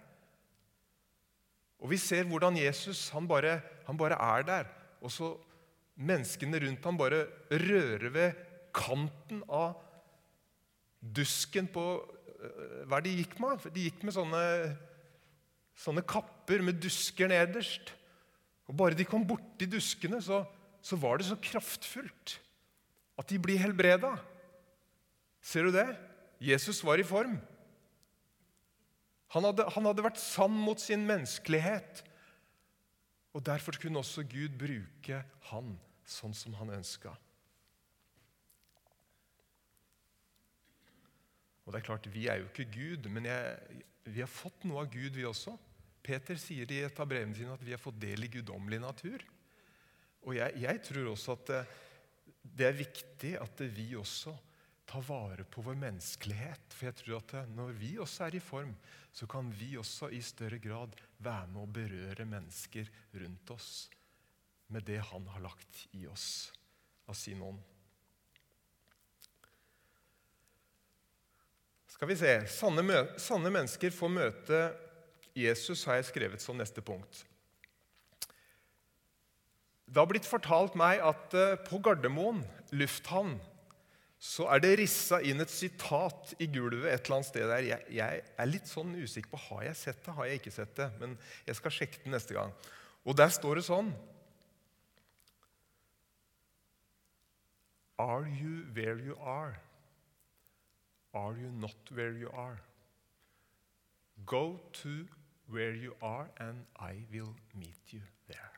Og 1.83 1.91
Vi 1.91 1.99
ser 1.99 2.27
hvordan 2.27 2.57
Jesus 2.59 3.09
han 3.15 3.27
bare, 3.27 3.57
han 3.87 3.99
bare 3.99 4.19
er 4.19 4.47
der. 4.47 4.71
Og 5.03 5.11
så 5.11 5.35
Menneskene 5.93 6.57
rundt 6.57 6.85
ham 6.87 6.95
bare 6.97 7.19
rører 7.51 8.07
ved 8.09 8.37
kanten 8.73 9.43
av 9.45 9.75
dusken 10.97 11.67
på 11.69 11.83
eh, 12.01 12.79
Hva 12.87 12.97
er 12.97 13.05
det 13.05 13.11
de 13.11 13.19
gikk 13.19 13.35
med? 13.43 13.67
De 13.75 13.83
gikk 13.85 14.01
med 14.01 14.15
sånne, 14.15 14.41
sånne 15.77 16.01
kapper 16.09 16.65
med 16.65 16.81
dusker 16.81 17.29
nederst. 17.29 17.93
Og 18.65 18.73
Bare 18.79 18.97
de 18.97 19.05
kom 19.05 19.27
borti 19.27 19.69
duskene, 19.69 20.17
så, 20.17 20.41
så 20.81 20.97
var 20.97 21.21
det 21.21 21.29
så 21.29 21.37
kraftfullt 21.37 22.39
at 23.21 23.29
de 23.29 23.37
blir 23.37 23.61
helbreda. 23.61 24.15
Ser 25.43 25.67
du 25.67 25.75
det? 25.75 25.89
Jesus 26.43 26.79
var 26.85 26.99
i 26.99 27.07
form. 27.07 27.35
Han 29.33 29.47
hadde, 29.49 29.65
han 29.75 29.87
hadde 29.89 30.05
vært 30.05 30.21
sann 30.21 30.55
mot 30.55 30.79
sin 30.79 31.03
menneskelighet. 31.09 32.03
Og 33.33 33.43
Derfor 33.45 33.75
kunne 33.81 34.01
også 34.03 34.25
Gud 34.29 34.55
bruke 34.59 35.23
han 35.49 35.73
sånn 36.05 36.35
som 36.37 36.55
han 36.59 36.73
ønska. 36.75 37.15
Og 41.63 41.71
det 41.71 41.79
er 41.79 41.87
klart, 41.87 42.09
Vi 42.11 42.27
er 42.27 42.41
jo 42.41 42.49
ikke 42.49 42.69
Gud, 42.71 43.07
men 43.09 43.25
jeg, 43.25 43.83
vi 44.05 44.19
har 44.21 44.29
fått 44.29 44.65
noe 44.67 44.83
av 44.83 44.91
Gud, 44.91 45.15
vi 45.15 45.25
også. 45.25 45.55
Peter 46.03 46.35
sier 46.39 46.69
i 46.69 46.81
et 46.83 46.99
av 46.99 47.07
brevene 47.07 47.35
sine 47.37 47.53
at 47.55 47.63
vi 47.63 47.71
har 47.71 47.81
fått 47.81 48.01
del 48.01 48.25
i 48.25 48.31
guddommelig 48.31 48.81
natur. 48.83 49.23
Og 50.27 50.35
jeg, 50.35 50.59
jeg 50.59 50.81
tror 50.83 51.13
også 51.13 51.37
at 51.37 51.53
det, 52.43 52.67
er 52.67 52.75
viktig 52.75 53.37
at 53.39 53.63
vi 53.75 53.93
også 53.95 54.35
ta 54.85 54.99
vare 55.07 55.43
på 55.43 55.63
vår 55.65 55.77
menneskelighet. 55.79 56.73
For 56.73 56.89
jeg 56.89 56.99
tror 56.99 57.19
at 57.21 57.35
når 57.55 57.73
vi 57.79 57.95
også 58.01 58.27
er 58.27 58.37
i 58.37 58.43
form, 58.43 58.73
så 59.13 59.27
kan 59.29 59.51
vi 59.55 59.73
også 59.79 60.09
i 60.13 60.21
større 60.21 60.59
grad 60.61 60.95
være 61.23 61.49
med 61.53 61.61
å 61.63 61.73
berøre 61.79 62.27
mennesker 62.27 62.89
rundt 63.21 63.53
oss 63.53 63.69
med 64.73 64.85
det 64.87 65.01
han 65.11 65.27
har 65.33 65.43
lagt 65.43 65.85
i 65.93 66.07
oss 66.09 66.51
av 67.09 67.17
sin 67.17 67.41
ånd. 67.45 67.59
Skal 71.93 72.09
vi 72.09 72.17
se 72.17 72.31
Sanne, 72.49 73.03
sanne 73.21 73.51
mennesker 73.53 73.93
får 73.93 74.09
møte 74.11 74.63
Jesus, 75.37 75.85
har 75.85 75.99
jeg 75.99 76.09
skrevet 76.09 76.41
som 76.41 76.57
neste 76.57 76.81
punkt. 76.85 77.23
Det 79.85 80.01
har 80.01 80.09
blitt 80.09 80.25
fortalt 80.25 80.73
meg 80.77 81.01
at 81.05 81.33
eh, 81.37 81.57
på 81.67 81.77
Gardermoen 81.85 82.41
lufthavn 82.73 83.35
så 84.23 84.45
er 84.47 84.61
det 84.63 84.77
rissa 84.79 85.17
inn 85.27 85.43
et 85.43 85.51
sitat 85.51 86.29
i 86.39 86.47
gulvet 86.47 86.87
et 86.87 87.01
eller 87.01 87.17
annet 87.17 87.27
sted 87.27 87.43
der. 87.43 87.65
Jeg, 87.67 87.87
jeg, 87.91 88.21
er 88.39 88.47
litt 88.47 88.69
sånn 88.71 88.93
usikker 88.95 89.33
på 89.33 89.39
har 89.49 89.65
jeg 89.67 89.79
sett 89.81 89.99
det, 90.05 90.13
har 90.15 90.29
jeg 90.29 90.39
ikke 90.39 90.53
sett 90.55 90.71
det. 90.77 90.87
Men 91.01 91.17
jeg 91.43 91.59
skal 91.59 91.75
sjekke 91.75 91.99
det 92.05 92.13
neste 92.13 92.37
gang. 92.37 92.53
Og 93.03 93.17
der 93.19 93.33
står 93.35 93.59
det 93.59 93.65
sånn 93.67 93.91
Are 97.99 98.23
you 98.23 98.63
where 98.71 98.95
you 98.95 99.19
are? 99.19 99.59
Are 101.13 101.35
you 101.35 101.51
not 101.51 101.91
where 101.91 102.15
you 102.15 102.31
are? 102.31 102.63
Go 104.25 104.59
to 104.79 105.03
where 105.51 105.75
you 105.75 105.93
are, 106.01 106.31
and 106.39 106.63
I 106.79 107.05
will 107.11 107.35
meet 107.53 107.91
you 107.91 108.01
there. 108.31 108.52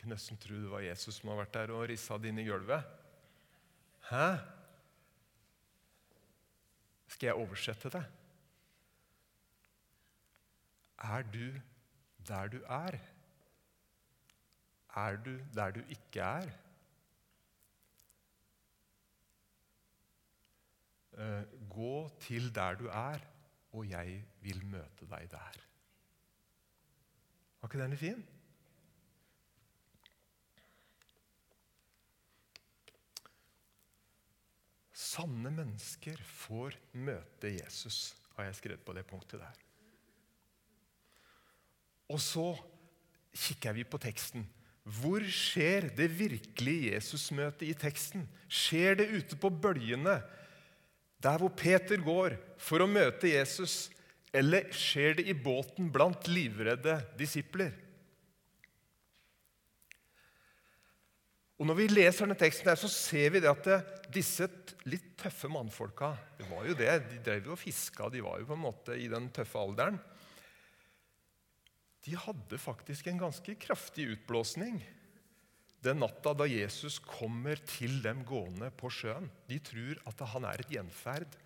Kunne 0.00 0.16
nesten 0.16 0.38
tro 0.40 0.56
det 0.56 0.70
var 0.72 0.80
Jesus 0.80 1.18
som 1.20 1.28
har 1.28 1.42
vært 1.42 1.52
der 1.58 1.74
og 1.76 1.84
rissa 1.90 2.16
det 2.16 2.30
inn 2.32 2.40
i 2.40 2.46
gulvet. 2.46 2.86
Hæ? 4.08 4.24
Skal 7.10 7.28
jeg 7.28 7.42
oversette 7.42 7.92
det? 7.92 8.04
Er 11.04 11.22
du 11.34 11.60
der 12.28 12.48
du 12.48 12.58
er? 12.64 12.96
Er 14.96 15.16
du 15.16 15.36
der 15.54 15.70
du 15.76 15.80
ikke 15.88 16.20
er? 16.20 16.50
Eh, 21.20 21.44
gå 21.68 22.08
til 22.24 22.54
der 22.54 22.74
du 22.80 22.86
er, 22.88 23.20
og 23.72 23.88
jeg 23.90 24.24
vil 24.40 24.64
møte 24.64 25.06
deg 25.12 25.28
der. 25.30 25.64
Var 27.60 27.68
ikke 27.68 27.82
den 27.82 27.92
litt 27.92 28.00
fin? 28.00 28.22
Sanne 35.10 35.50
mennesker 35.54 36.20
får 36.44 36.76
møte 36.94 37.50
Jesus, 37.56 38.12
har 38.36 38.46
jeg 38.46 38.58
skrevet 38.60 38.84
på 38.86 38.94
det 38.94 39.06
punktet 39.08 39.42
der. 39.42 39.56
Og 42.10 42.20
så 42.22 42.52
kikker 43.30 43.74
vi 43.76 43.86
på 43.86 43.98
teksten. 44.02 44.44
Hvor 44.82 45.22
skjer 45.22 45.90
det 45.96 46.08
virkelige 46.18 46.94
Jesusmøtet 46.94 47.68
i 47.68 47.74
teksten? 47.78 48.24
Skjer 48.48 48.98
det 49.02 49.10
ute 49.12 49.38
på 49.38 49.50
bølgene, 49.50 50.16
der 51.20 51.42
hvor 51.42 51.52
Peter 51.52 52.00
går 52.02 52.38
for 52.58 52.82
å 52.82 52.90
møte 52.90 53.30
Jesus? 53.30 53.90
Eller 54.32 54.70
skjer 54.74 55.18
det 55.18 55.26
i 55.30 55.36
båten 55.36 55.90
blant 55.92 56.30
livredde 56.30 56.96
disipler? 57.18 57.74
Og 61.60 61.68
Når 61.68 61.76
vi 61.76 61.88
leser 61.90 62.24
denne 62.24 62.38
teksten, 62.40 62.70
der, 62.70 62.78
så 62.80 62.88
ser 62.88 63.34
vi 63.34 63.42
det 63.44 63.50
at 63.50 63.66
det, 63.68 63.80
disse 64.10 64.46
litt 64.88 65.12
tøffe 65.20 65.50
mannfolka 65.52 66.14
det 66.38 66.46
var 66.48 66.64
jo 66.66 66.76
det, 66.78 66.94
De 67.10 67.18
drev 67.26 67.50
jo 67.50 67.52
og 67.52 67.60
fiska, 67.60 68.08
de 68.08 68.22
var 68.24 68.40
jo 68.40 68.48
på 68.48 68.56
en 68.56 68.64
måte 68.64 68.96
i 68.96 69.10
den 69.12 69.28
tøffe 69.34 69.60
alderen. 69.60 70.00
De 72.00 72.16
hadde 72.16 72.58
faktisk 72.58 73.10
en 73.10 73.20
ganske 73.20 73.54
kraftig 73.60 74.08
utblåsning 74.14 74.80
den 75.84 76.02
natta 76.02 76.34
da 76.36 76.44
Jesus 76.48 76.98
kommer 77.00 77.60
til 77.68 78.02
dem 78.04 78.20
gående 78.28 78.68
på 78.76 78.90
sjøen. 78.92 79.30
De 79.48 79.56
tror 79.64 80.00
at 80.10 80.24
han 80.34 80.46
er 80.48 80.60
et 80.60 80.74
gjenferd. 80.74 81.38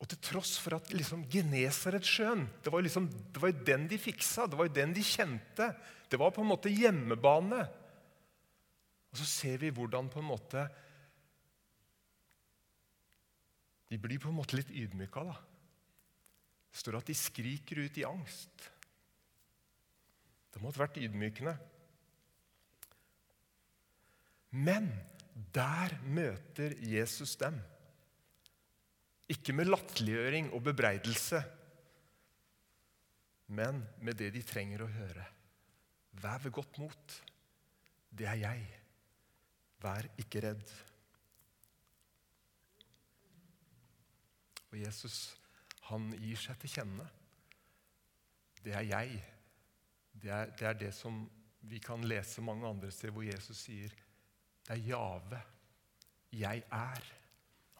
Og 0.00 0.08
til 0.08 0.20
tross 0.24 0.54
for 0.60 0.78
at 0.78 0.92
liksom 0.96 1.26
Genesaretsjøen 1.28 2.46
det 2.64 2.72
var, 2.72 2.84
liksom, 2.84 3.08
det 3.34 3.42
var 3.42 3.52
den 3.68 3.84
de 3.90 3.98
fiksa, 4.00 4.46
det 4.48 4.56
var 4.56 4.70
jo 4.70 4.78
den 4.78 4.94
de 4.96 5.04
kjente. 5.04 5.68
Det 6.08 6.18
var 6.20 6.32
på 6.32 6.40
en 6.40 6.50
måte 6.50 6.72
hjemmebane. 6.72 7.60
Og 9.10 9.20
så 9.20 9.26
ser 9.28 9.60
vi 9.60 9.72
hvordan 9.74 10.08
på 10.12 10.22
en 10.22 10.30
måte 10.30 10.68
De 13.90 13.98
blir 13.98 14.20
på 14.22 14.30
en 14.30 14.36
måte 14.38 14.54
litt 14.54 14.68
ydmyka. 14.70 15.24
da. 15.26 15.34
Det 16.70 16.78
står 16.78 17.00
at 17.00 17.08
de 17.10 17.16
skriker 17.18 17.80
ut 17.82 17.96
i 17.98 18.04
angst. 18.06 18.68
Det 20.54 20.62
måtte 20.62 20.78
vært 20.78 21.00
ydmykende. 21.02 21.56
Men 24.54 24.86
der 25.34 25.96
møter 26.06 26.76
Jesus 26.86 27.34
dem. 27.40 27.58
Ikke 29.30 29.54
med 29.54 29.70
latterliggjøring 29.70 30.50
og 30.56 30.64
bebreidelse, 30.66 31.40
men 33.50 33.82
med 34.02 34.18
det 34.18 34.30
de 34.34 34.42
trenger 34.46 34.84
å 34.84 34.90
høre. 34.90 35.24
Vær 36.22 36.42
ved 36.44 36.54
godt 36.54 36.78
mot. 36.82 37.16
Det 38.10 38.26
er 38.26 38.38
jeg. 38.42 38.64
Vær 39.82 40.06
ikke 40.20 40.42
redd. 40.44 40.72
Og 44.70 44.78
Jesus, 44.78 45.18
han 45.88 46.10
gir 46.18 46.38
seg 46.38 46.58
til 46.62 46.74
kjenne. 46.76 47.06
Det 48.62 48.74
er 48.76 48.86
jeg. 48.86 49.20
Det 50.12 50.30
er, 50.34 50.52
det 50.58 50.68
er 50.68 50.78
det 50.78 50.92
som 50.94 51.22
vi 51.70 51.80
kan 51.82 52.04
lese 52.06 52.42
mange 52.44 52.68
andre 52.68 52.90
steder 52.92 53.14
hvor 53.14 53.26
Jesus 53.26 53.66
sier 53.66 53.94
det 54.66 54.76
er 54.76 54.84
Jave. 54.92 55.40
Jeg 56.36 56.62
er. 56.70 57.06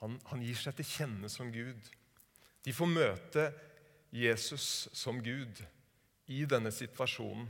Han, 0.00 0.16
han 0.30 0.44
gir 0.44 0.56
seg 0.56 0.76
til 0.78 0.88
kjenne 0.88 1.28
som 1.32 1.50
Gud. 1.52 1.90
De 2.64 2.72
får 2.76 2.88
møte 2.88 3.46
Jesus 4.14 4.88
som 4.96 5.20
Gud 5.22 5.60
i 6.30 6.44
denne 6.48 6.72
situasjonen. 6.74 7.48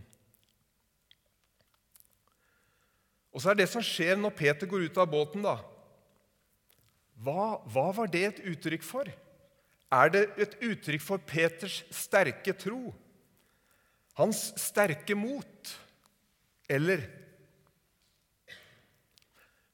Og 3.30 3.42
så 3.42 3.52
er 3.52 3.60
det 3.60 3.68
som 3.70 3.84
skjer 3.84 4.18
når 4.18 4.34
Peter 4.34 4.66
går 4.70 4.88
ut 4.88 4.98
av 4.98 5.10
båten, 5.10 5.44
da 5.46 5.60
hva, 7.20 7.60
hva 7.68 7.90
var 7.92 8.08
det 8.08 8.22
et 8.24 8.38
uttrykk 8.48 8.84
for? 8.86 9.08
Er 9.92 10.12
det 10.12 10.22
et 10.40 10.54
uttrykk 10.64 11.02
for 11.04 11.20
Peters 11.20 11.82
sterke 11.92 12.54
tro? 12.56 12.94
Hans 14.16 14.46
sterke 14.60 15.16
mot? 15.18 15.74
Eller 16.70 17.04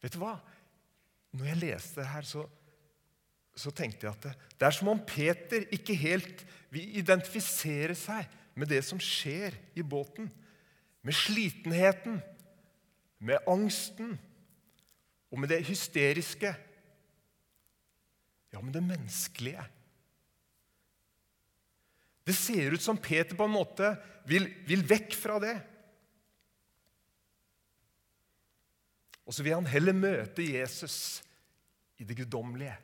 Vet 0.03 0.15
du 0.15 0.21
hva? 0.21 0.37
Når 1.37 1.49
jeg 1.51 1.61
leste 1.63 2.01
det 2.01 2.11
her, 2.11 2.27
så, 2.27 2.45
så 3.57 3.73
tenkte 3.73 4.07
jeg 4.07 4.13
at 4.13 4.27
det, 4.29 4.67
er 4.67 4.75
som 4.77 4.91
om 4.93 5.01
Peter 5.01 5.65
ikke 5.73 5.97
helt 5.97 6.45
vil 6.73 6.99
identifisere 7.01 7.97
seg 7.97 8.29
med 8.57 8.69
det 8.73 8.83
som 8.85 9.01
skjer 9.01 9.57
i 9.77 9.85
båten. 9.85 10.29
Med 11.07 11.17
slitenheten, 11.17 12.21
med 13.19 13.49
angsten 13.49 14.17
og 15.33 15.41
med 15.41 15.53
det 15.53 15.63
hysteriske. 15.69 16.53
Ja, 18.53 18.61
med 18.61 18.77
det 18.77 18.85
menneskelige. 18.85 19.65
Det 22.27 22.35
ser 22.35 22.75
ut 22.75 22.83
som 22.83 22.99
Peter 22.99 23.37
på 23.39 23.47
en 23.47 23.55
måte 23.55 23.93
vil, 24.27 24.49
vil 24.67 24.83
vekk 24.89 25.15
fra 25.17 25.39
det. 25.43 25.55
Og 29.27 29.35
så 29.35 29.43
vil 29.43 29.57
han 29.57 29.69
heller 29.71 29.95
møte 29.97 30.45
Jesus 30.45 31.23
i 31.99 32.07
det 32.07 32.17
guddommelige, 32.19 32.75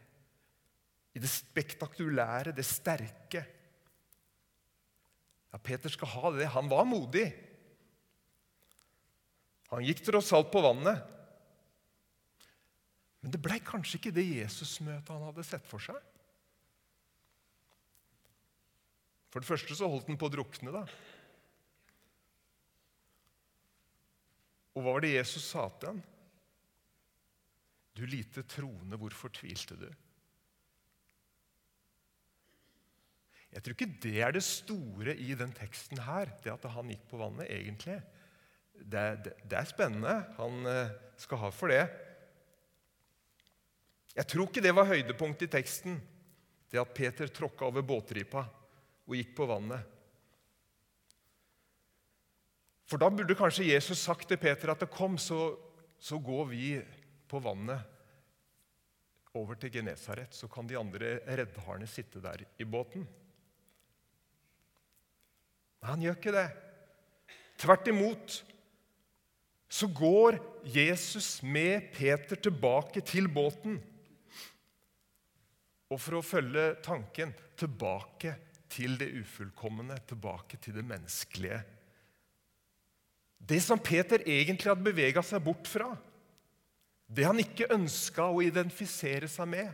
i 1.12 1.20
det 1.20 1.28
spektakulære, 1.28 2.54
det 2.56 2.64
sterke. 2.64 3.42
Ja, 5.52 5.60
Peter 5.60 5.92
skal 5.92 6.08
ha 6.14 6.30
det. 6.36 6.48
Han 6.54 6.70
var 6.72 6.86
modig. 6.88 7.26
Han 9.72 9.84
gikk 9.84 10.00
tross 10.06 10.32
alt 10.36 10.48
på 10.52 10.62
vannet. 10.64 11.02
Men 13.22 13.34
det 13.34 13.40
blei 13.42 13.60
kanskje 13.62 14.00
ikke 14.00 14.14
det 14.16 14.24
Jesusmøtet 14.26 15.12
han 15.12 15.28
hadde 15.28 15.44
sett 15.46 15.68
for 15.68 15.82
seg. 15.84 15.98
For 19.32 19.40
det 19.40 19.48
første 19.48 19.76
så 19.76 19.88
holdt 19.88 20.10
han 20.10 20.18
på 20.20 20.28
å 20.28 20.32
drukne. 20.32 20.72
da. 20.74 20.82
Og 24.72 24.80
hva 24.80 24.96
var 24.96 25.04
det 25.04 25.14
Jesus 25.14 25.44
sa 25.52 25.68
til 25.76 25.92
ham? 25.92 26.02
Du 27.92 28.04
lite 28.08 28.44
troende, 28.48 28.96
hvorfor 28.96 29.32
tvilte 29.36 29.76
du? 29.76 29.88
Jeg 33.52 33.64
tror 33.64 33.76
ikke 33.76 33.94
det 34.00 34.14
er 34.24 34.32
det 34.32 34.44
store 34.46 35.14
i 35.20 35.34
den 35.36 35.52
teksten 35.52 36.00
her, 36.00 36.30
det 36.44 36.54
at 36.54 36.64
han 36.72 36.88
gikk 36.88 37.04
på 37.10 37.20
vannet, 37.20 37.50
egentlig. 37.52 37.98
det, 38.72 39.04
det, 39.24 39.34
det 39.44 39.58
er 39.58 39.68
spennende. 39.68 40.14
Han 40.38 40.66
eh, 40.66 40.94
skal 41.20 41.42
ha 41.42 41.50
for 41.52 41.72
det. 41.72 41.84
Jeg 44.16 44.28
tror 44.28 44.48
ikke 44.48 44.64
det 44.64 44.74
var 44.76 44.88
høydepunktet 44.88 45.48
i 45.48 45.52
teksten, 45.52 46.00
det 46.72 46.80
at 46.80 46.94
Peter 46.96 47.28
tråkka 47.28 47.68
over 47.68 47.84
båtripa 47.84 48.46
og 49.08 49.16
gikk 49.16 49.34
på 49.36 49.48
vannet. 49.48 49.88
For 52.88 53.00
da 53.00 53.08
burde 53.12 53.36
kanskje 53.36 53.70
Jesus 53.70 54.02
sagt 54.04 54.28
til 54.28 54.40
Peter 54.40 54.72
at 54.72 54.82
det 54.84 54.92
kom, 54.92 55.16
så, 55.20 55.54
så 55.96 56.18
går 56.20 56.44
vi 56.50 56.66
på 57.28 57.40
vannet 57.40 57.80
over 59.36 59.56
til 59.56 59.72
Genesaret. 59.72 60.36
Så 60.36 60.48
kan 60.52 60.68
de 60.68 60.76
andre 60.76 61.18
reddharene 61.24 61.88
sitte 61.88 62.20
der 62.20 62.44
i 62.60 62.68
båten. 62.68 63.06
Men 65.82 65.96
han 65.96 66.04
gjør 66.06 66.18
ikke 66.18 66.34
det. 66.36 66.48
Tvert 67.58 67.88
imot 67.90 68.36
så 69.72 69.88
går 69.88 70.38
Jesus 70.68 71.40
med 71.42 71.88
Peter 71.96 72.38
tilbake 72.38 73.02
til 73.08 73.26
båten. 73.32 73.80
Og 75.92 76.00
for 76.00 76.18
å 76.18 76.24
følge 76.24 76.74
tanken 76.84 77.32
tilbake 77.58 78.34
til 78.72 78.94
det 79.00 79.10
ufullkomne, 79.20 79.98
tilbake 80.08 80.60
til 80.62 80.76
det 80.78 80.84
menneskelige. 80.86 81.60
Det 83.42 83.58
som 83.64 83.80
Peter 83.82 84.22
egentlig 84.22 84.70
hadde 84.70 84.86
bevega 84.86 85.24
seg 85.26 85.42
bort 85.44 85.66
fra. 85.68 85.90
Det 87.12 87.26
han 87.26 87.40
ikke 87.42 87.72
ønska 87.74 88.28
å 88.30 88.44
identifisere 88.44 89.28
seg 89.28 89.50
med. 89.50 89.72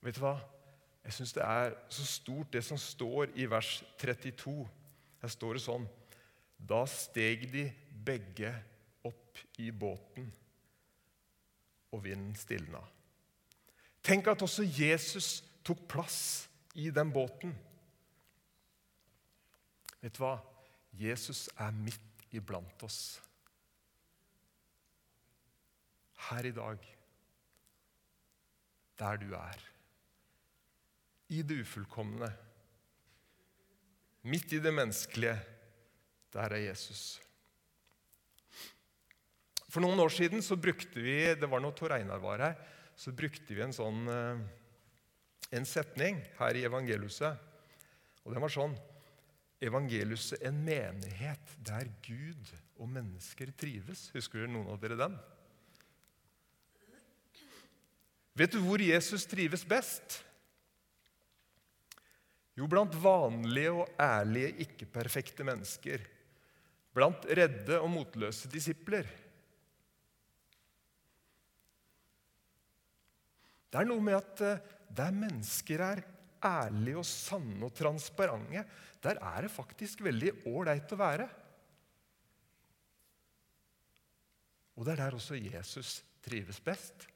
Vet 0.00 0.16
du 0.16 0.22
hva? 0.24 0.38
Jeg 1.10 1.16
syns 1.16 1.32
det 1.34 1.42
er 1.42 1.72
så 1.90 2.04
stort, 2.06 2.52
det 2.54 2.60
som 2.62 2.78
står 2.78 3.32
i 3.34 3.48
vers 3.50 3.80
32. 3.98 4.52
Her 5.18 5.30
står 5.32 5.56
det 5.56 5.62
sånn 5.64 5.86
Da 6.54 6.84
steg 6.86 7.48
de 7.50 7.64
begge 8.06 8.52
opp 9.08 9.40
i 9.58 9.72
båten, 9.74 10.28
og 11.90 12.04
vinden 12.04 12.36
stilna. 12.38 12.78
Tenk 14.06 14.30
at 14.30 14.44
også 14.46 14.62
Jesus 14.62 15.40
tok 15.66 15.82
plass 15.90 16.20
i 16.78 16.92
den 16.94 17.10
båten. 17.10 17.56
Vet 19.98 20.14
du 20.14 20.22
hva? 20.22 20.36
Jesus 20.94 21.48
er 21.58 21.74
midt 21.74 22.22
iblant 22.30 22.86
oss. 22.86 23.18
Her 26.30 26.46
i 26.46 26.54
dag, 26.54 26.86
der 29.02 29.20
du 29.26 29.34
er. 29.34 29.66
I 31.30 31.42
det 31.46 31.62
ufullkomne. 31.62 32.28
Midt 34.26 34.52
i 34.52 34.60
det 34.62 34.72
menneskelige. 34.74 35.36
Der 36.34 36.54
er 36.54 36.64
Jesus. 36.68 37.20
For 39.70 39.82
noen 39.82 40.02
år 40.02 40.10
siden 40.14 40.42
så 40.42 40.58
brukte 40.58 41.02
vi 41.02 41.16
det 41.38 41.48
var 41.50 41.62
noe 41.62 41.74
Tor 41.78 41.94
Einar 41.94 42.22
var 42.22 42.42
her, 42.42 42.56
så 42.98 43.14
brukte 43.14 43.54
vi 43.54 43.62
en 43.62 43.74
sånn 43.74 44.06
eh, 44.10 44.42
en 45.54 45.66
setning 45.66 46.18
her 46.38 46.58
i 46.58 46.64
evangeliuset. 46.66 47.48
Og 48.26 48.34
den 48.34 48.42
var 48.42 48.52
sånn 48.52 48.78
Evangeliuset 49.60 50.40
en 50.48 50.56
menighet 50.64 51.50
der 51.60 51.90
Gud 52.00 52.48
og 52.80 52.88
mennesker 52.88 53.50
trives. 53.60 54.06
Husker 54.14 54.46
noen 54.48 54.70
av 54.72 54.78
dere 54.80 54.96
den? 54.96 55.18
Vet 58.40 58.54
du 58.54 58.62
hvor 58.64 58.80
Jesus 58.80 59.26
trives 59.28 59.66
best? 59.68 60.22
Jo, 62.60 62.66
blant 62.68 62.92
vanlige 63.00 63.72
og 63.72 63.88
ærlige, 63.96 64.52
ikke-perfekte 64.66 65.46
mennesker. 65.48 66.02
Blant 66.92 67.24
redde 67.24 67.78
og 67.80 67.88
motløse 67.88 68.50
disipler. 68.52 69.08
Det 73.70 73.78
er 73.80 73.86
noe 73.88 74.02
med 74.04 74.18
at 74.18 74.42
eh, 74.44 74.64
der 74.92 75.14
mennesker 75.14 75.84
er 75.86 76.02
ærlige 76.44 77.00
og 77.00 77.06
sanne 77.06 77.64
og 77.64 77.72
transparente, 77.76 78.64
der 79.00 79.20
er 79.22 79.46
det 79.46 79.52
faktisk 79.54 80.02
veldig 80.04 80.32
ålreit 80.50 80.92
å 80.92 80.98
være. 81.00 81.28
Og 84.76 84.84
det 84.84 84.94
er 84.94 85.02
der 85.04 85.16
også 85.16 85.38
Jesus 85.38 86.00
trives 86.24 86.60
best. 86.64 87.06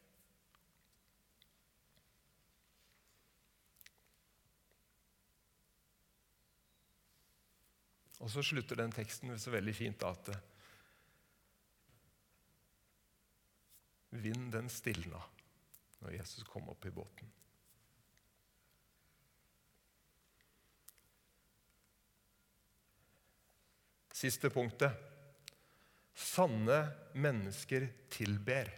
Og 8.25 8.31
så 8.33 8.41
slutter 8.41 8.79
den 8.81 8.93
teksten 8.95 9.35
så 9.37 9.53
veldig 9.53 9.77
fint 9.77 10.05
at 10.09 10.33
Vind 14.15 14.53
den 14.55 14.69
stilna 14.71 15.19
når 16.05 16.15
Jesus 16.21 16.45
kom 16.47 16.69
opp 16.71 16.85
i 16.87 16.93
båten. 16.95 17.31
Siste 24.15 24.53
punktet. 24.55 24.95
Sanne 26.15 26.79
mennesker 27.19 27.89
tilber. 28.15 28.71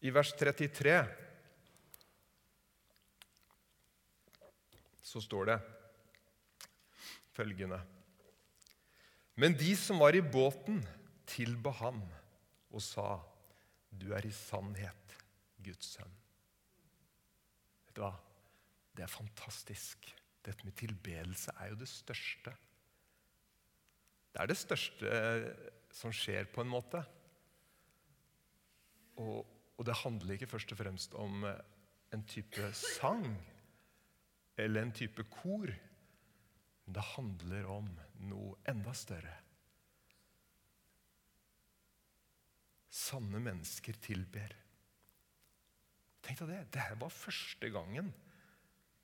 I 0.00 0.14
vers 0.16 0.32
33 0.40 0.96
så 5.10 5.22
står 5.22 5.50
det 5.50 5.58
følgende 7.34 7.80
Men 9.34 9.56
de 9.56 9.72
som 9.78 9.98
var 10.02 10.14
i 10.14 10.22
båten, 10.22 10.82
tilba 11.26 11.70
ham 11.80 12.02
og 12.70 12.82
sa, 12.82 13.22
'Du 13.90 14.12
er 14.12 14.26
i 14.26 14.30
sannhet 14.30 15.14
Guds 15.64 15.96
sønn'. 15.96 16.18
Vet 17.86 17.96
du 17.96 18.02
hva? 18.02 18.12
Det 18.94 19.02
er 19.02 19.10
fantastisk. 19.10 20.10
Dette 20.44 20.64
med 20.64 20.76
tilbedelse 20.76 21.52
er 21.58 21.70
jo 21.70 21.78
det 21.80 21.88
største. 21.88 22.52
Det 24.32 24.42
er 24.42 24.46
det 24.46 24.56
største 24.56 25.08
som 25.90 26.12
skjer, 26.12 26.44
på 26.44 26.60
en 26.60 26.70
måte. 26.70 27.02
Og, 29.16 29.46
og 29.76 29.86
det 29.86 29.96
handler 30.04 30.34
ikke 30.34 30.46
først 30.46 30.72
og 30.72 30.78
fremst 30.78 31.14
om 31.14 31.44
en 32.12 32.24
type 32.26 32.72
sang 32.74 33.24
eller 34.64 34.86
en 34.86 34.94
type 34.96 35.24
kor. 35.32 35.72
Men 36.84 36.96
det 36.96 37.06
handler 37.14 37.68
om 37.70 37.90
noe 38.30 38.56
enda 38.70 38.94
større. 38.96 39.36
Sanne 42.90 43.40
mennesker 43.42 43.96
tilber. 44.02 44.56
Tenk 46.20 46.42
deg 46.42 46.50
det. 46.52 46.64
Dette 46.76 46.98
var 47.00 47.14
første 47.14 47.70
gangen 47.72 48.10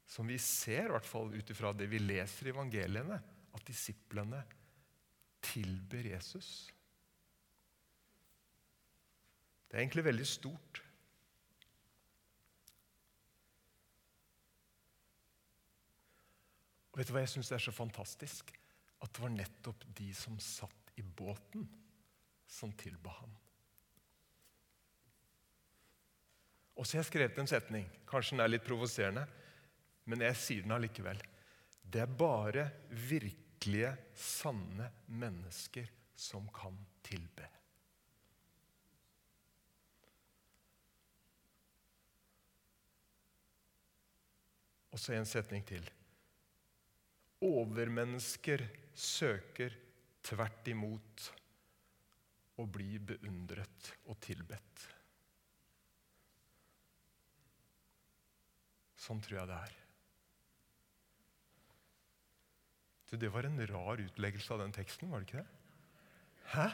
som 0.06 0.28
vi 0.30 0.38
ser, 0.38 0.86
i 0.86 0.94
hvert 0.94 1.08
fall 1.08 1.32
ut 1.34 1.50
ifra 1.50 1.72
det 1.74 1.88
vi 1.90 1.98
leser 1.98 2.46
i 2.46 2.52
evangeliene, 2.54 3.18
at 3.56 3.66
disiplene 3.66 4.42
tilber 5.42 6.10
Jesus. 6.12 6.50
Det 9.66 9.74
er 9.74 9.82
egentlig 9.82 10.06
veldig 10.06 10.26
stort. 10.30 10.82
Vet 16.96 17.08
du 17.08 17.12
hva 17.12 17.22
jeg 17.24 17.34
syns 17.34 17.52
er 17.52 17.60
så 17.60 17.74
fantastisk? 17.76 18.54
At 19.04 19.12
det 19.12 19.20
var 19.20 19.34
nettopp 19.34 19.84
de 19.98 20.08
som 20.16 20.38
satt 20.40 20.94
i 20.96 21.04
båten, 21.04 21.66
som 22.48 22.72
tilba 22.72 23.12
ham. 23.18 23.34
Og 26.76 26.84
så 26.84 26.96
har 26.96 27.04
jeg 27.04 27.10
skrevet 27.10 27.40
en 27.40 27.50
setning. 27.50 27.84
Kanskje 28.08 28.36
den 28.36 28.44
er 28.44 28.52
litt 28.52 28.64
provoserende, 28.64 29.26
men 30.08 30.24
jeg 30.24 30.38
sier 30.40 30.64
den 30.64 30.76
allikevel. 30.76 31.20
Det 31.82 32.02
er 32.04 32.16
bare 32.20 32.66
virkelige, 33.08 33.92
sanne 34.16 34.88
mennesker 35.10 35.88
som 36.16 36.48
kan 36.54 36.76
tilbe. 37.04 37.48
Og 44.92 45.00
så 45.00 45.12
en 45.12 45.28
setning 45.28 45.64
til. 45.68 45.84
Overmennesker 47.44 48.62
søker 48.96 49.74
tvert 50.24 50.68
imot 50.72 51.26
å 52.56 52.64
bli 52.72 52.96
beundret 52.98 53.90
og 54.08 54.16
tilbedt. 54.24 54.86
Sånn 59.06 59.20
tror 59.22 59.42
jeg 59.42 59.50
det 59.50 59.58
er. 59.68 59.74
Du, 63.06 63.14
det 63.20 63.30
var 63.30 63.46
en 63.46 63.60
rar 63.70 64.02
utleggelse 64.02 64.54
av 64.56 64.64
den 64.64 64.74
teksten, 64.74 65.12
var 65.12 65.22
det 65.22 65.28
ikke 65.28 65.44
det? 65.44 65.50
Hæ? 66.56 66.68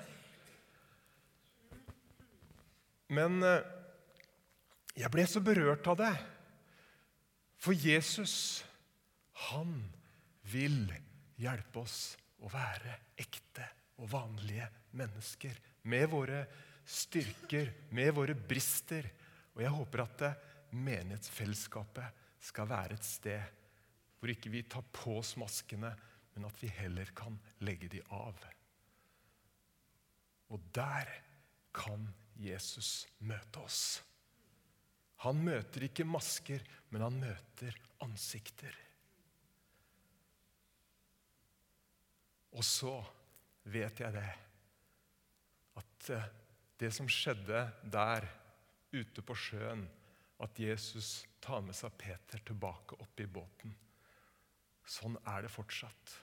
Men 3.12 3.42
eh, 3.44 3.66
jeg 4.96 5.12
ble 5.12 5.27
så 5.29 5.42
berørt 5.44 5.90
av 5.92 5.98
det. 6.01 6.14
For 7.62 7.77
Jesus 7.77 8.64
Han 9.51 9.75
vil 10.50 10.87
hjelpe 11.38 11.83
oss 11.83 12.14
å 12.42 12.50
være 12.50 12.98
ekte 13.20 13.66
og 14.02 14.11
vanlige 14.12 14.68
mennesker. 14.98 15.59
Med 15.88 16.09
våre 16.11 16.44
styrker, 16.85 17.70
med 17.94 18.12
våre 18.16 18.35
brister. 18.35 19.07
Og 19.55 19.62
jeg 19.64 19.74
håper 19.74 20.05
at 20.05 20.24
menighetsfellesskapet 20.72 22.22
skal 22.42 22.70
være 22.70 22.98
et 22.98 23.07
sted 23.07 23.59
hvor 24.22 24.31
ikke 24.31 24.52
vi 24.55 24.62
tar 24.70 24.85
på 24.94 25.16
oss 25.18 25.33
maskene, 25.35 25.90
men 26.33 26.46
at 26.46 26.61
vi 26.62 26.68
heller 26.70 27.09
kan 27.18 27.35
legge 27.66 27.88
de 27.90 27.98
av. 28.14 28.38
Og 30.55 30.62
der 30.70 31.11
kan 31.74 32.07
Jesus 32.38 33.09
møte 33.18 33.64
oss. 33.64 33.83
Han 35.26 35.42
møter 35.42 35.88
ikke 35.88 36.07
masker, 36.07 36.62
men 36.90 37.02
han 37.02 37.18
møter 37.18 37.74
ansikter. 38.07 38.74
Og 42.53 42.65
så 42.67 42.95
vet 43.73 44.03
jeg 44.03 44.15
det, 44.15 44.29
at 45.81 46.11
eh, 46.12 46.31
det 46.83 46.91
som 46.95 47.09
skjedde 47.11 47.65
der 47.83 48.27
ute 48.93 49.25
på 49.25 49.37
sjøen, 49.38 49.87
at 50.43 50.59
Jesus 50.59 51.23
tar 51.41 51.62
med 51.62 51.77
seg 51.77 51.95
Peter 52.01 52.41
tilbake 52.43 52.99
opp 52.99 53.21
i 53.23 53.29
båten 53.31 53.77
Sånn 54.83 55.15
er 55.31 55.45
det 55.45 55.53
fortsatt. 55.53 56.15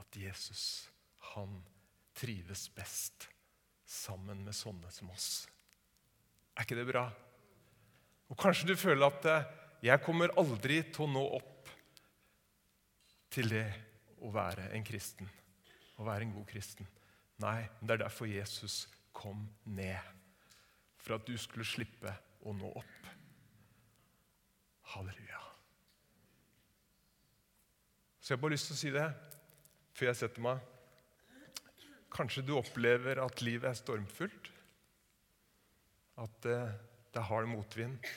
At 0.00 0.16
Jesus, 0.16 0.88
han 1.34 1.58
trives 2.16 2.66
best 2.74 3.28
sammen 3.84 4.40
med 4.46 4.56
sånne 4.56 4.88
som 4.90 5.10
oss. 5.12 5.44
Er 6.56 6.64
ikke 6.64 6.78
det 6.78 6.88
bra? 6.88 7.04
Og 8.32 8.40
Kanskje 8.40 8.70
du 8.72 8.74
føler 8.80 9.06
at 9.10 9.28
eh, 9.28 9.46
jeg 9.90 10.02
kommer 10.02 10.32
aldri 10.40 10.80
til 10.88 11.04
å 11.04 11.12
nå 11.12 11.24
opp 11.36 11.70
til 13.34 13.50
det 13.52 13.66
å 14.24 14.30
være 14.32 14.70
en 14.72 14.86
kristen. 14.86 15.28
Å 15.98 16.06
være 16.06 16.26
en 16.26 16.34
god 16.34 16.46
kristen. 16.50 16.88
Nei, 17.42 17.64
det 17.80 17.96
er 17.96 18.04
derfor 18.04 18.30
Jesus 18.30 18.84
kom 19.14 19.46
ned. 19.64 19.98
For 21.02 21.18
at 21.18 21.26
du 21.28 21.34
skulle 21.38 21.66
slippe 21.68 22.12
å 22.44 22.54
nå 22.56 22.70
opp. 22.80 23.08
Halleluja. 24.94 25.40
Så 28.20 28.32
jeg 28.32 28.38
har 28.38 28.42
bare 28.44 28.56
lyst 28.56 28.70
til 28.70 28.76
å 28.76 28.80
si 28.80 28.92
det 28.94 29.08
før 29.94 30.10
jeg 30.10 30.20
setter 30.22 30.44
meg. 30.44 30.70
Kanskje 32.14 32.44
du 32.46 32.54
opplever 32.56 33.18
at 33.22 33.42
livet 33.42 33.68
er 33.68 33.78
stormfullt. 33.78 34.50
At 36.22 36.34
det, 36.46 36.58
det 37.10 37.20
er 37.20 37.28
hard 37.28 37.50
motvind. 37.50 38.10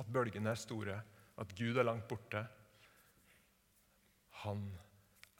At 0.00 0.08
bølgene 0.10 0.50
er 0.50 0.58
store. 0.58 0.98
At 1.38 1.52
Gud 1.56 1.76
er 1.76 1.86
langt 1.86 2.08
borte. 2.10 2.42
Han 4.42 4.66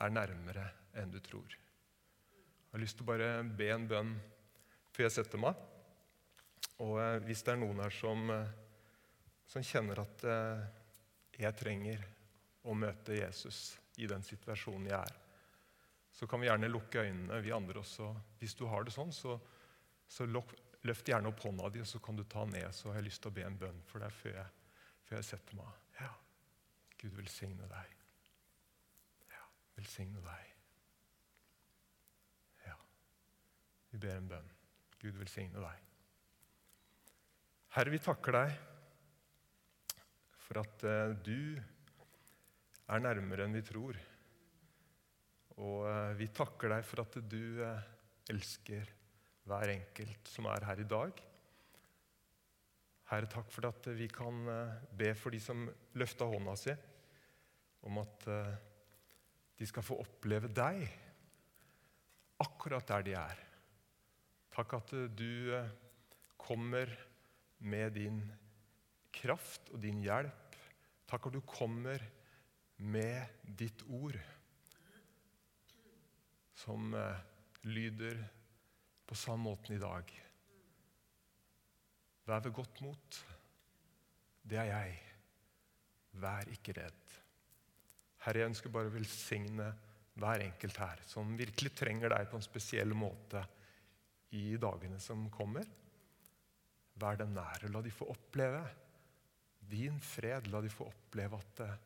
er 0.05 0.13
nærmere 0.13 0.69
enn 1.01 1.13
du 1.13 1.21
tror. 1.25 1.55
Jeg 1.55 2.73
har 2.75 2.83
lyst 2.83 2.99
til 2.99 3.07
å 3.07 3.11
bare 3.13 3.31
be 3.47 3.71
en 3.75 3.87
bønn 3.91 4.15
før 4.95 5.07
jeg 5.07 5.17
setter 5.19 5.43
meg. 5.43 5.59
Og 6.83 6.99
eh, 7.03 7.21
hvis 7.27 7.45
det 7.47 7.55
er 7.55 7.61
noen 7.61 7.83
her 7.85 7.95
som, 7.95 8.25
eh, 8.35 8.55
som 9.51 9.67
kjenner 9.67 10.03
at 10.03 10.25
eh, 10.27 10.65
jeg 11.39 11.59
trenger 11.59 12.03
å 12.65 12.75
møte 12.79 13.17
Jesus 13.19 13.75
i 14.01 14.09
den 14.11 14.25
situasjonen 14.27 14.89
jeg 14.91 14.99
er. 14.99 15.21
Så 16.15 16.27
kan 16.31 16.41
vi 16.41 16.47
gjerne 16.47 16.71
lukke 16.71 17.03
øynene, 17.03 17.41
vi 17.43 17.53
andre 17.55 17.83
også. 17.83 18.09
Hvis 18.39 18.55
du 18.55 18.67
har 18.71 18.87
det 18.87 18.95
sånn, 18.95 19.11
så, 19.13 19.35
så 20.09 20.27
løft 20.31 21.11
gjerne 21.11 21.31
opp 21.31 21.43
hånda 21.43 21.71
di, 21.75 21.83
og 21.83 21.91
så 21.91 21.99
kan 22.03 22.17
du 22.17 22.23
ta 22.25 22.45
ned. 22.47 22.69
Så 22.75 22.91
har 22.91 23.01
jeg 23.01 23.09
lyst 23.09 23.23
til 23.25 23.33
å 23.33 23.35
be 23.35 23.47
en 23.47 23.59
bønn 23.59 23.83
for 23.91 24.05
deg 24.05 24.15
før 24.15 24.39
jeg, 24.39 24.71
før 25.09 25.19
jeg 25.19 25.29
setter 25.33 25.59
meg. 25.59 25.81
Ja, 25.99 26.13
Gud 27.03 27.19
velsigne 27.19 27.67
deg. 27.71 27.97
Ja, 29.35 29.43
velsigne 29.75 30.23
deg. 30.23 30.53
Ja, 32.69 32.79
vi 33.95 34.03
ber 34.03 34.19
en 34.19 34.31
bønn. 34.35 34.51
Gud 34.99 35.17
velsigne 35.21 35.63
deg. 35.63 35.83
Herre, 37.75 37.95
vi 37.95 38.03
takker 38.03 38.37
deg 38.37 38.59
for 40.45 40.61
at 40.61 40.85
uh, 40.87 41.15
du 41.25 41.55
er 42.91 43.01
nærmere 43.01 43.47
enn 43.47 43.57
vi 43.57 43.65
tror. 43.65 43.99
Og 45.63 45.85
eh, 45.87 46.17
vi 46.19 46.31
takker 46.35 46.73
deg 46.75 46.87
for 46.87 47.05
at 47.05 47.21
du 47.31 47.63
eh, 47.63 47.87
elsker 48.33 48.91
hver 49.47 49.71
enkelt 49.75 50.31
som 50.31 50.49
er 50.51 50.67
her 50.67 50.83
i 50.83 50.89
dag. 50.89 51.23
Herre, 53.13 53.31
takk 53.31 53.53
for 53.53 53.69
at 53.69 53.89
vi 53.95 54.09
kan 54.11 54.43
eh, 54.51 54.77
be 54.99 55.13
for 55.19 55.35
de 55.35 55.41
som 55.43 55.67
løfta 56.01 56.27
hånda 56.27 56.57
si, 56.59 56.75
om 57.85 58.01
at 58.01 58.25
de 59.55 59.67
skal 59.69 59.85
få 59.85 59.99
oppleve 60.01 60.49
deg 60.49 60.87
akkurat 62.41 62.89
der 62.89 63.05
de 63.05 63.13
er. 63.21 63.43
Takk 64.55 64.77
at 64.77 64.93
du 65.19 65.51
kommer 66.39 66.91
med 67.59 67.97
din 67.97 68.21
kraft 69.15 69.73
og 69.75 69.81
din 69.83 69.99
hjelp. 70.05 70.59
Takk 71.11 71.27
at 71.27 71.35
du 71.35 71.41
kommer 71.47 72.03
med 72.77 73.51
ditt 73.59 73.83
ord, 73.91 74.17
som 76.55 76.95
eh, 76.95 77.25
lyder 77.67 78.21
på 79.07 79.19
samme 79.19 79.51
måten 79.51 79.75
i 79.75 79.83
dag. 79.83 80.13
Vær 82.25 82.45
ved 82.47 82.55
godt 82.57 82.81
mot. 82.87 83.19
Det 84.45 84.61
er 84.61 84.71
jeg. 84.71 84.95
Vær 86.23 86.49
ikke 86.55 86.77
redd. 86.79 87.19
Herre, 88.25 88.41
jeg 88.41 88.53
ønsker 88.53 88.73
bare 88.73 88.89
å 88.89 88.95
velsigne 88.95 89.69
hver 90.15 90.47
enkelt 90.47 90.79
her 90.79 91.03
som 91.11 91.35
virkelig 91.37 91.75
trenger 91.77 92.15
deg 92.15 92.31
på 92.31 92.39
en 92.39 92.47
spesiell 92.47 92.95
måte 92.97 93.43
i 94.35 94.57
dagene 94.61 95.01
som 95.03 95.27
kommer. 95.33 95.67
Vær 97.01 97.19
dem 97.19 97.35
nær, 97.35 97.67
og 97.67 97.75
la 97.75 97.83
de 97.83 97.93
få 97.95 98.09
oppleve 98.13 98.63
din 99.71 99.99
fred. 100.03 100.51
La 100.53 100.61
de 100.63 100.71
få 100.71 100.87
oppleve 100.91 101.41
at 101.41 101.65
eh, 101.65 101.83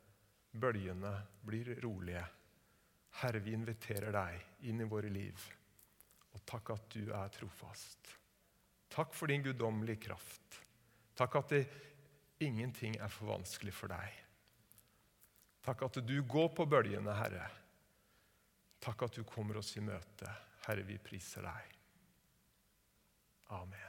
Bølgene 0.58 1.12
blir 1.44 1.74
rolige. 1.82 2.24
Herre, 3.20 3.40
vi 3.44 3.52
inviterer 3.56 4.14
deg 4.14 4.68
inn 4.70 4.80
i 4.80 4.88
våre 4.88 5.10
liv. 5.12 5.44
Og 6.34 6.40
takk 6.48 6.72
at 6.74 6.88
du 6.94 7.12
er 7.12 7.30
trofast. 7.34 8.14
Takk 8.88 9.12
for 9.14 9.30
din 9.30 9.44
guddommelige 9.44 10.08
kraft. 10.08 10.60
Takk 11.18 11.36
at 11.40 11.52
det, 11.52 11.62
ingenting 12.40 12.96
er 12.96 13.12
for 13.12 13.34
vanskelig 13.34 13.74
for 13.76 13.92
deg. 13.92 14.24
Takk 15.68 15.84
at 15.88 16.00
du 16.06 16.16
går 16.24 16.52
på 16.56 16.66
bølgene, 16.70 17.16
Herre. 17.18 17.48
Takk 18.80 19.08
at 19.08 19.18
du 19.18 19.26
kommer 19.28 19.58
oss 19.60 19.74
i 19.76 19.84
møte. 19.84 20.30
Herre, 20.64 20.86
vi 20.86 20.96
priser 21.02 21.44
deg. 21.44 21.77
Oh, 23.50 23.56
Amen. 23.56 23.87